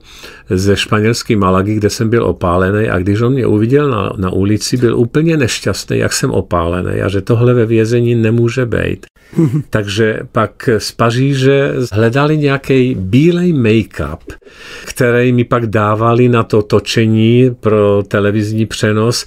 ze 0.49 0.77
španělské 0.77 1.35
Malagy, 1.35 1.75
kde 1.75 1.89
jsem 1.89 2.09
byl 2.09 2.25
opálený 2.25 2.89
a 2.89 2.99
když 2.99 3.21
on 3.21 3.33
mě 3.33 3.45
uviděl 3.45 3.89
na, 3.89 4.13
na 4.17 4.29
ulici, 4.29 4.77
byl 4.77 4.97
úplně 4.97 5.37
nešťastný, 5.37 5.97
jak 5.97 6.13
jsem 6.13 6.31
opálený 6.31 7.01
a 7.01 7.09
že 7.09 7.21
tohle 7.21 7.53
ve 7.53 7.65
vězení 7.65 8.15
nemůže 8.15 8.65
být. 8.65 9.05
Takže 9.69 10.19
pak 10.31 10.69
z 10.77 10.91
Paříže 10.91 11.73
hledali 11.91 12.37
nějaký 12.37 12.95
bílej 12.99 13.53
make-up, 13.53 14.19
který 14.85 15.31
mi 15.31 15.43
pak 15.43 15.67
dávali 15.67 16.29
na 16.29 16.43
to 16.43 16.61
točení 16.61 17.55
pro 17.59 18.03
televizní 18.07 18.65
přenos 18.65 19.25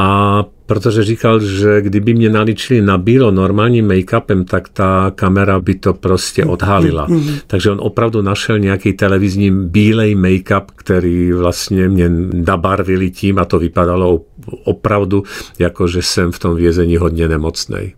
a 0.00 0.44
protože 0.66 1.04
říkal, 1.04 1.40
že 1.40 1.82
kdyby 1.82 2.14
mě 2.14 2.30
naličili 2.30 2.82
na 2.82 2.98
bílo 2.98 3.30
normálním 3.30 3.88
make-upem, 3.88 4.44
tak 4.44 4.68
ta 4.68 5.12
kamera 5.14 5.60
by 5.60 5.74
to 5.74 5.94
prostě 5.94 6.44
odhalila. 6.44 7.06
Takže 7.46 7.70
on 7.70 7.78
opravdu 7.82 8.22
našel 8.22 8.58
nějaký 8.58 8.92
televizní 8.92 9.50
bílej 9.50 10.16
make-up, 10.16 10.64
který 10.76 11.32
vlastně 11.32 11.88
mě 11.88 12.10
nabarvili 12.32 13.10
tím 13.10 13.38
a 13.38 13.44
to 13.44 13.58
vypadalo 13.58 14.20
opravdu 14.64 15.22
jako, 15.58 15.88
že 15.88 16.02
jsem 16.02 16.32
v 16.32 16.38
tom 16.38 16.56
vězení 16.56 16.96
hodně 16.96 17.28
nemocnej. 17.28 17.92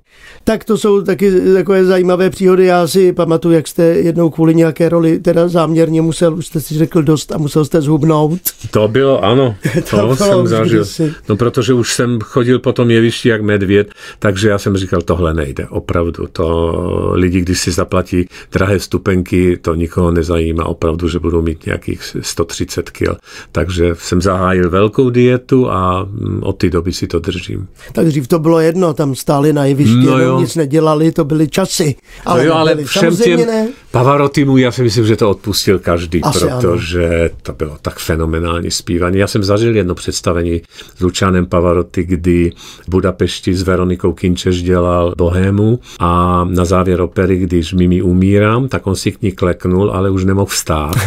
Tak 0.45 0.65
to 0.65 0.79
jsou 0.79 1.03
taky 1.03 1.55
takové 1.55 1.85
zajímavé 1.85 2.31
příhody. 2.31 2.67
Já 2.67 2.87
si 2.87 3.13
pamatuju, 3.13 3.55
jak 3.55 3.69
jste 3.69 3.83
jednou 3.83 4.31
kvůli 4.31 4.55
nějaké 4.55 4.89
roli 4.89 5.19
teda 5.19 5.49
záměrně 5.49 6.03
musel, 6.03 6.35
už 6.35 6.47
jste 6.47 6.61
si 6.61 6.75
řekl 6.75 7.03
dost 7.03 7.33
a 7.33 7.39
musel 7.39 7.65
jste 7.65 7.81
zhubnout. 7.81 8.41
To 8.71 8.89
bylo, 8.89 9.25
ano, 9.25 9.55
to, 9.91 10.09
to 10.09 10.17
jsem 10.17 10.47
zažil. 10.47 10.85
Si. 10.85 11.15
No 11.29 11.37
protože 11.37 11.75
už 11.75 11.95
jsem 11.95 12.19
chodil 12.21 12.59
po 12.59 12.73
tom 12.73 12.91
jevišti 12.91 13.29
jak 13.29 13.43
medvěd, 13.43 13.91
takže 14.19 14.49
já 14.49 14.59
jsem 14.59 14.77
říkal, 14.77 15.03
tohle 15.03 15.35
nejde, 15.35 15.67
opravdu. 15.69 16.27
To 16.33 16.73
lidi, 17.15 17.41
když 17.41 17.61
si 17.61 17.71
zaplatí 17.71 18.29
drahé 18.53 18.81
stupenky, 18.81 19.57
to 19.57 19.75
nikoho 19.75 20.11
nezajímá 20.11 20.65
opravdu, 20.65 21.09
že 21.09 21.19
budou 21.19 21.43
mít 21.43 21.67
nějakých 21.67 22.17
130 22.21 22.91
kg. 22.91 23.09
Takže 23.53 23.95
jsem 23.99 24.23
zahájil 24.23 24.71
velkou 24.71 25.11
dietu 25.11 25.71
a 25.71 26.05
mm, 26.05 26.41
od 26.43 26.53
té 26.53 26.71
doby 26.71 26.93
si 26.93 27.07
to 27.07 27.19
držím. 27.19 27.69
Tak 27.93 28.07
dřív 28.07 28.29
to 28.29 28.39
bylo 28.39 28.61
jedno, 28.61 28.95
tam 28.95 29.15
stáli 29.15 29.53
na 29.53 29.65
jevišti. 29.65 30.07
No 30.07 30.12
jo. 30.18 30.40
nic 30.40 30.57
nedělali, 30.57 31.12
to 31.12 31.25
byly 31.25 31.48
časy. 31.48 31.94
Ale, 32.27 32.38
no 32.40 32.46
jo, 32.46 32.55
ale 32.55 32.85
všem 32.85 33.16
těm 33.16 33.46
ne. 33.46 33.68
Pavarotimu, 33.90 34.57
já 34.57 34.72
si 34.72 34.83
myslím, 34.83 35.07
že 35.07 35.16
to 35.16 35.31
odpustil 35.31 35.79
každý, 35.79 36.22
Asi 36.22 36.38
protože 36.38 37.07
ano. 37.07 37.35
to 37.42 37.53
bylo 37.53 37.77
tak 37.83 37.98
fenomenálně 37.98 38.70
zpívané. 38.70 39.18
Já 39.18 39.27
jsem 39.27 39.44
zažil 39.44 39.77
jedno 39.77 39.94
představení 39.94 40.61
s 40.96 41.01
Lučánem 41.01 41.46
Pavaroty, 41.46 42.05
kdy 42.05 42.53
v 42.87 42.88
Budapešti 42.88 43.55
s 43.55 43.62
Veronikou 43.62 44.12
Kinčeš 44.12 44.62
dělal 44.62 45.14
Bohému 45.16 45.81
a 45.98 46.44
na 46.51 46.64
závěr 46.64 47.01
opery, 47.01 47.38
když 47.38 47.72
Mimi 47.72 48.03
umírám, 48.03 48.68
tak 48.68 48.87
on 48.87 48.96
si 48.96 49.12
k 49.12 49.22
ní 49.22 49.33
kleknul, 49.33 49.90
ale 49.90 50.11
už 50.11 50.25
nemohl 50.25 50.46
vstát. 50.46 50.94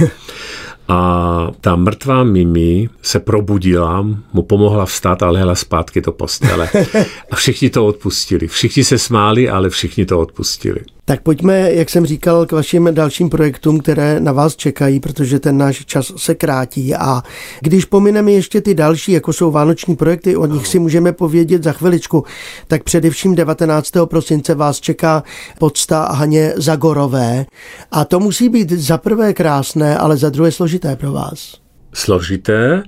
A 0.88 1.52
ta 1.62 1.76
mrtvá 1.76 2.24
Mimi 2.24 2.90
se 3.02 3.20
probudila, 3.20 4.02
mu 4.34 4.44
pomohla 4.44 4.86
vstát 4.86 5.24
a 5.24 5.30
lehla 5.30 5.56
zpátky 5.56 6.02
do 6.02 6.12
postele. 6.12 6.70
A 7.32 7.36
všichni 7.36 7.70
to 7.70 7.86
odpustili. 7.86 8.48
Všichni 8.48 8.84
se 8.84 8.98
smáli, 8.98 9.50
ale 9.50 9.70
všichni 9.70 10.06
to 10.06 10.20
odpustili. 10.20 10.80
Tak 11.08 11.22
pojďme, 11.22 11.74
jak 11.74 11.90
jsem 11.90 12.06
říkal, 12.06 12.46
k 12.46 12.52
vašim 12.52 12.90
dalším 12.92 13.30
projektům, 13.30 13.80
které 13.80 14.20
na 14.20 14.32
vás 14.32 14.56
čekají, 14.56 15.00
protože 15.00 15.40
ten 15.40 15.58
náš 15.58 15.86
čas 15.86 16.14
se 16.18 16.36
krátí. 16.36 16.96
A 16.96 17.24
když 17.62 17.86
pomineme 17.86 18.32
ještě 18.32 18.62
ty 18.62 18.74
další, 18.74 19.12
jako 19.12 19.34
jsou 19.34 19.52
vánoční 19.52 19.96
projekty, 19.96 20.36
o 20.36 20.46
nich 20.46 20.68
si 20.68 20.80
můžeme 20.80 21.14
povědět 21.14 21.64
za 21.64 21.72
chviličku, 21.72 22.24
tak 22.68 22.84
především 22.84 23.36
19. 23.36 23.92
prosince 24.06 24.56
vás 24.56 24.80
čeká 24.80 25.24
podsta 25.60 26.06
Haně 26.06 26.54
Zagorové. 26.56 27.46
A 27.92 28.06
to 28.06 28.20
musí 28.20 28.50
být 28.50 28.72
za 28.72 28.98
prvé 28.98 29.34
krásné, 29.34 29.98
ale 29.98 30.18
za 30.18 30.30
druhé 30.30 30.52
složité 30.52 30.96
pro 30.96 31.12
vás. 31.12 31.58
Složité? 31.94 32.84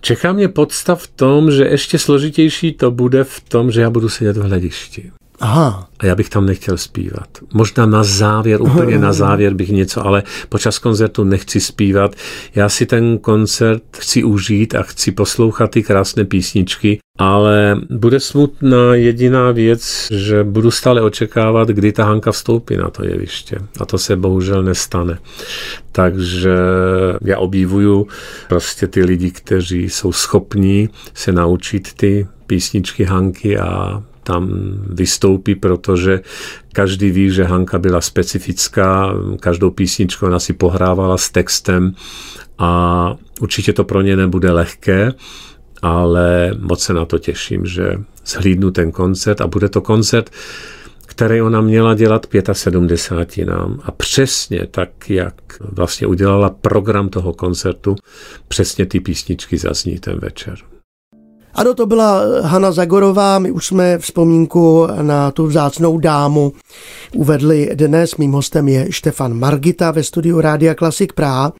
Čeká 0.00 0.32
mě 0.32 0.48
podsta 0.48 0.94
v 0.94 1.06
tom, 1.06 1.50
že 1.50 1.64
ještě 1.64 1.98
složitější 1.98 2.72
to 2.72 2.90
bude 2.90 3.24
v 3.24 3.40
tom, 3.40 3.70
že 3.70 3.80
já 3.80 3.90
budu 3.90 4.08
sedět 4.08 4.36
v 4.36 4.42
hledišti. 4.42 5.10
Aha. 5.40 5.88
A 5.98 6.06
já 6.06 6.14
bych 6.14 6.28
tam 6.28 6.46
nechtěl 6.46 6.76
zpívat. 6.78 7.28
Možná 7.54 7.86
na 7.86 8.02
závěr, 8.02 8.62
úplně 8.62 8.98
na 8.98 9.12
závěr 9.12 9.54
bych 9.54 9.68
něco, 9.68 10.06
ale 10.06 10.22
počas 10.48 10.78
koncertu 10.78 11.24
nechci 11.24 11.60
zpívat. 11.60 12.14
Já 12.54 12.68
si 12.68 12.86
ten 12.86 13.18
koncert 13.18 13.82
chci 13.98 14.24
užít 14.24 14.74
a 14.74 14.82
chci 14.82 15.12
poslouchat 15.12 15.70
ty 15.70 15.82
krásné 15.82 16.24
písničky, 16.24 16.98
ale 17.18 17.76
bude 17.90 18.20
smutná 18.20 18.94
jediná 18.94 19.50
věc, 19.50 20.08
že 20.10 20.44
budu 20.44 20.70
stále 20.70 21.02
očekávat, 21.02 21.68
kdy 21.68 21.92
ta 21.92 22.04
Hanka 22.04 22.32
vstoupí 22.32 22.76
na 22.76 22.90
to 22.90 23.04
jeviště. 23.04 23.58
A 23.80 23.84
to 23.84 23.98
se 23.98 24.16
bohužel 24.16 24.62
nestane. 24.62 25.18
Takže 25.92 26.56
já 27.24 27.38
obdivuju 27.38 28.06
prostě 28.48 28.86
ty 28.86 29.04
lidi, 29.04 29.30
kteří 29.30 29.90
jsou 29.90 30.12
schopní 30.12 30.88
se 31.14 31.32
naučit 31.32 31.92
ty 31.94 32.26
písničky 32.46 33.04
Hanky 33.04 33.58
a 33.58 34.02
tam 34.26 34.50
vystoupí, 34.90 35.54
protože 35.54 36.20
každý 36.72 37.10
ví, 37.10 37.30
že 37.30 37.44
Hanka 37.44 37.78
byla 37.78 38.00
specifická, 38.00 39.14
každou 39.40 39.70
písničku 39.70 40.26
ona 40.26 40.38
si 40.38 40.52
pohrávala 40.52 41.16
s 41.16 41.30
textem 41.30 41.92
a 42.58 42.70
určitě 43.40 43.72
to 43.72 43.84
pro 43.84 44.02
ně 44.02 44.16
nebude 44.16 44.52
lehké, 44.52 45.12
ale 45.82 46.50
moc 46.58 46.82
se 46.82 46.94
na 46.94 47.04
to 47.04 47.18
těším, 47.18 47.66
že 47.66 47.92
zhlídnu 48.26 48.70
ten 48.70 48.92
koncert 48.92 49.40
a 49.40 49.46
bude 49.46 49.68
to 49.68 49.80
koncert, 49.80 50.30
který 51.06 51.42
ona 51.42 51.60
měla 51.60 51.94
dělat 51.94 52.26
75 52.52 53.46
nám 53.46 53.80
a 53.84 53.90
přesně 53.90 54.66
tak, 54.70 55.10
jak 55.10 55.34
vlastně 55.60 56.06
udělala 56.06 56.50
program 56.50 57.08
toho 57.08 57.32
koncertu, 57.32 57.96
přesně 58.48 58.86
ty 58.86 59.00
písničky 59.00 59.58
zazní 59.58 59.98
ten 59.98 60.18
večer. 60.18 60.75
Ano, 61.56 61.74
to 61.74 61.86
byla 61.86 62.22
Hanna 62.42 62.72
Zagorová, 62.72 63.38
my 63.38 63.50
už 63.50 63.66
jsme 63.66 63.98
vzpomínku 63.98 64.86
na 65.02 65.30
tu 65.30 65.46
vzácnou 65.46 65.98
dámu 65.98 66.52
uvedli 67.14 67.70
dnes. 67.74 68.16
Mým 68.16 68.32
hostem 68.32 68.68
je 68.68 68.86
Štefan 68.90 69.34
Margita 69.34 69.90
ve 69.90 70.02
studiu 70.02 70.40
Rádia 70.40 70.74
Klasik 70.74 71.12
Praha. 71.12 71.52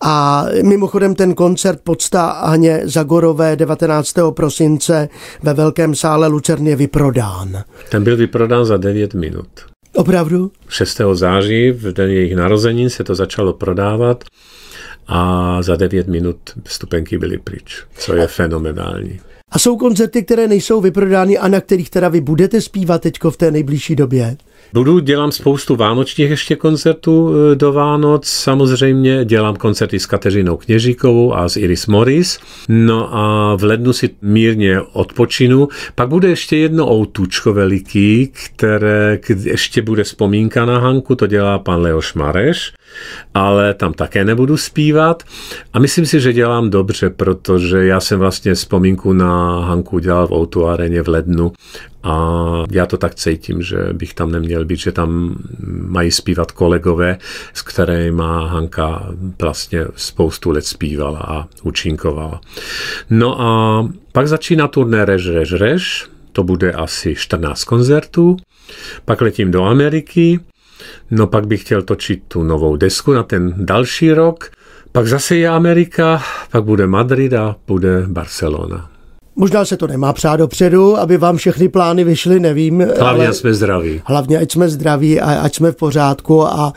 A 0.00 0.46
mimochodem 0.62 1.14
ten 1.14 1.34
koncert 1.34 1.80
podsta 1.84 2.42
Haně 2.44 2.80
Zagorové 2.84 3.56
19. 3.56 4.14
prosince 4.30 5.08
ve 5.42 5.54
Velkém 5.54 5.94
sále 5.94 6.26
Lucerně 6.26 6.76
vyprodán. 6.76 7.62
Ten 7.90 8.04
byl 8.04 8.16
vyprodán 8.16 8.64
za 8.64 8.76
9 8.76 9.14
minut. 9.14 9.48
Opravdu? 9.94 10.50
6. 10.68 11.00
září, 11.12 11.70
v 11.70 11.92
den 11.92 12.10
jejich 12.10 12.36
narození, 12.36 12.90
se 12.90 13.04
to 13.04 13.14
začalo 13.14 13.52
prodávat 13.52 14.24
a 15.08 15.62
za 15.62 15.76
9 15.76 16.08
minut 16.08 16.36
stupenky 16.66 17.18
byly 17.18 17.38
pryč, 17.38 17.84
co 17.98 18.14
je 18.14 18.26
fenomenální. 18.26 19.20
A 19.50 19.58
jsou 19.58 19.76
koncerty, 19.76 20.22
které 20.22 20.48
nejsou 20.48 20.80
vyprodány 20.80 21.38
a 21.38 21.48
na 21.48 21.60
kterých 21.60 21.90
teda 21.90 22.08
vy 22.08 22.20
budete 22.20 22.60
zpívat 22.60 23.02
teďko 23.02 23.30
v 23.30 23.36
té 23.36 23.50
nejbližší 23.50 23.96
době? 23.96 24.36
Budu, 24.72 24.98
dělám 24.98 25.32
spoustu 25.32 25.76
vánočních 25.76 26.30
ještě 26.30 26.56
koncertů 26.56 27.34
e, 27.34 27.54
do 27.54 27.72
Vánoc, 27.72 28.26
samozřejmě 28.26 29.24
dělám 29.24 29.56
koncerty 29.56 29.98
s 29.98 30.06
Kateřinou 30.06 30.56
Kněžíkovou 30.56 31.34
a 31.34 31.48
s 31.48 31.56
Iris 31.56 31.86
Morris, 31.86 32.38
no 32.68 33.16
a 33.16 33.54
v 33.56 33.64
lednu 33.64 33.92
si 33.92 34.10
mírně 34.22 34.80
odpočinu, 34.80 35.68
pak 35.94 36.08
bude 36.08 36.28
ještě 36.28 36.56
jedno 36.56 36.92
outučko 36.92 37.52
veliký, 37.52 38.32
které 38.56 39.18
ještě 39.42 39.82
bude 39.82 40.04
vzpomínka 40.04 40.64
na 40.64 40.78
Hanku, 40.78 41.14
to 41.14 41.26
dělá 41.26 41.58
pan 41.58 41.80
Leoš 41.80 42.14
Mareš, 42.14 42.72
ale 43.34 43.74
tam 43.74 43.92
také 43.92 44.24
nebudu 44.24 44.56
zpívat. 44.56 45.22
A 45.72 45.78
myslím 45.78 46.06
si, 46.06 46.20
že 46.20 46.32
dělám 46.32 46.70
dobře, 46.70 47.10
protože 47.10 47.86
já 47.86 48.00
jsem 48.00 48.18
vlastně 48.18 48.54
vzpomínku 48.54 49.12
na 49.12 49.60
Hanku 49.60 49.98
dělal 49.98 50.26
v 50.26 50.32
Outu 50.32 50.66
areně 50.66 51.02
v 51.02 51.08
lednu. 51.08 51.52
A 52.02 52.64
já 52.70 52.86
to 52.86 52.96
tak 52.96 53.14
cítím, 53.14 53.62
že 53.62 53.76
bych 53.92 54.14
tam 54.14 54.32
neměl 54.32 54.64
být, 54.64 54.78
že 54.78 54.92
tam 54.92 55.38
mají 55.86 56.10
zpívat 56.10 56.52
kolegové, 56.52 57.18
s 57.54 57.62
kterými 57.62 58.22
Hanka 58.22 59.06
vlastně 59.40 59.84
spoustu 59.96 60.50
let 60.50 60.66
zpívala 60.66 61.18
a 61.18 61.46
účinkovala. 61.62 62.40
No 63.10 63.40
a 63.40 63.88
pak 64.12 64.28
začíná 64.28 64.68
turné 64.68 65.04
Rež, 65.04 65.28
Rež, 65.28 65.52
Rež, 65.52 66.06
to 66.32 66.42
bude 66.44 66.72
asi 66.72 67.14
14 67.14 67.64
koncertů, 67.64 68.36
pak 69.04 69.20
letím 69.20 69.50
do 69.50 69.64
Ameriky, 69.64 70.40
no 71.10 71.26
pak 71.26 71.46
bych 71.46 71.60
chtěl 71.60 71.82
točit 71.82 72.22
tu 72.28 72.42
novou 72.42 72.76
desku 72.76 73.12
na 73.12 73.22
ten 73.22 73.54
další 73.56 74.12
rok, 74.12 74.50
pak 74.92 75.06
zase 75.06 75.36
je 75.36 75.48
Amerika, 75.48 76.22
pak 76.50 76.64
bude 76.64 76.86
Madrid 76.86 77.34
a 77.34 77.56
bude 77.66 78.04
Barcelona. 78.06 78.90
Možná 79.40 79.64
se 79.64 79.76
to 79.76 79.86
nemá 79.86 80.12
přát 80.12 80.36
dopředu, 80.36 80.96
aby 80.96 81.16
vám 81.16 81.36
všechny 81.36 81.68
plány 81.68 82.04
vyšly, 82.04 82.40
nevím. 82.40 82.86
Hlavně, 82.98 83.24
ale 83.26 83.34
jsme 83.34 83.54
zdraví. 83.54 84.02
Hlavně, 84.04 84.38
ať 84.38 84.52
jsme 84.52 84.68
zdraví 84.68 85.20
a 85.20 85.40
ať 85.40 85.54
jsme 85.54 85.72
v 85.72 85.76
pořádku. 85.76 86.42
A 86.46 86.72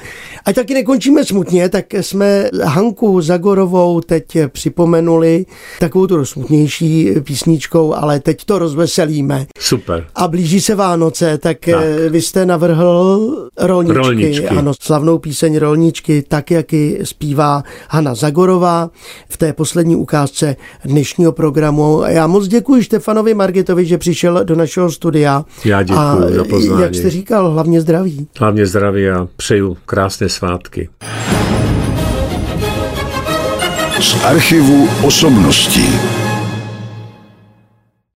ať 0.45 0.55
taky 0.55 0.73
nekončíme 0.73 1.25
smutně, 1.25 1.69
tak 1.69 1.93
jsme 1.93 2.49
Hanku 2.63 3.21
Zagorovou 3.21 4.01
teď 4.01 4.37
připomenuli 4.47 5.45
takovou 5.79 6.07
tu 6.07 6.25
smutnější 6.25 7.09
písničkou, 7.23 7.93
ale 7.93 8.19
teď 8.19 8.45
to 8.45 8.59
rozveselíme. 8.59 9.45
Super. 9.59 10.07
A 10.15 10.27
blíží 10.27 10.61
se 10.61 10.75
Vánoce, 10.75 11.37
tak, 11.37 11.57
tak. 11.59 11.83
vy 12.09 12.21
jste 12.21 12.45
navrhl 12.45 13.49
rolničky, 13.59 13.97
rolničky. 13.97 14.47
Ano, 14.47 14.73
slavnou 14.81 15.17
píseň 15.17 15.57
Rolničky, 15.57 16.23
tak, 16.27 16.51
jak 16.51 16.73
ji 16.73 16.99
zpívá 17.03 17.63
Hanna 17.89 18.15
Zagorová 18.15 18.89
v 19.29 19.37
té 19.37 19.53
poslední 19.53 19.95
ukázce 19.95 20.55
dnešního 20.85 21.31
programu. 21.31 22.03
Já 22.07 22.27
moc 22.27 22.50
děkuji 22.51 22.83
Štefanovi 22.83 23.33
Margitovi, 23.33 23.85
že 23.85 23.97
přišel 23.97 24.43
do 24.43 24.55
našeho 24.55 24.91
studia. 24.91 25.45
Já 25.65 25.83
děkuji 25.83 25.99
a 25.99 26.17
za 26.29 26.43
pozvání. 26.43 26.81
Jak 26.81 26.95
jste 26.95 27.09
říkal, 27.09 27.51
hlavně 27.51 27.81
zdraví. 27.81 28.27
Hlavně 28.39 28.65
zdraví 28.65 29.09
a 29.09 29.27
přeju 29.35 29.77
krásné 29.85 30.29
svátky. 30.29 30.89
Z 33.99 34.23
archivu 34.23 34.87
osobností. 35.03 35.89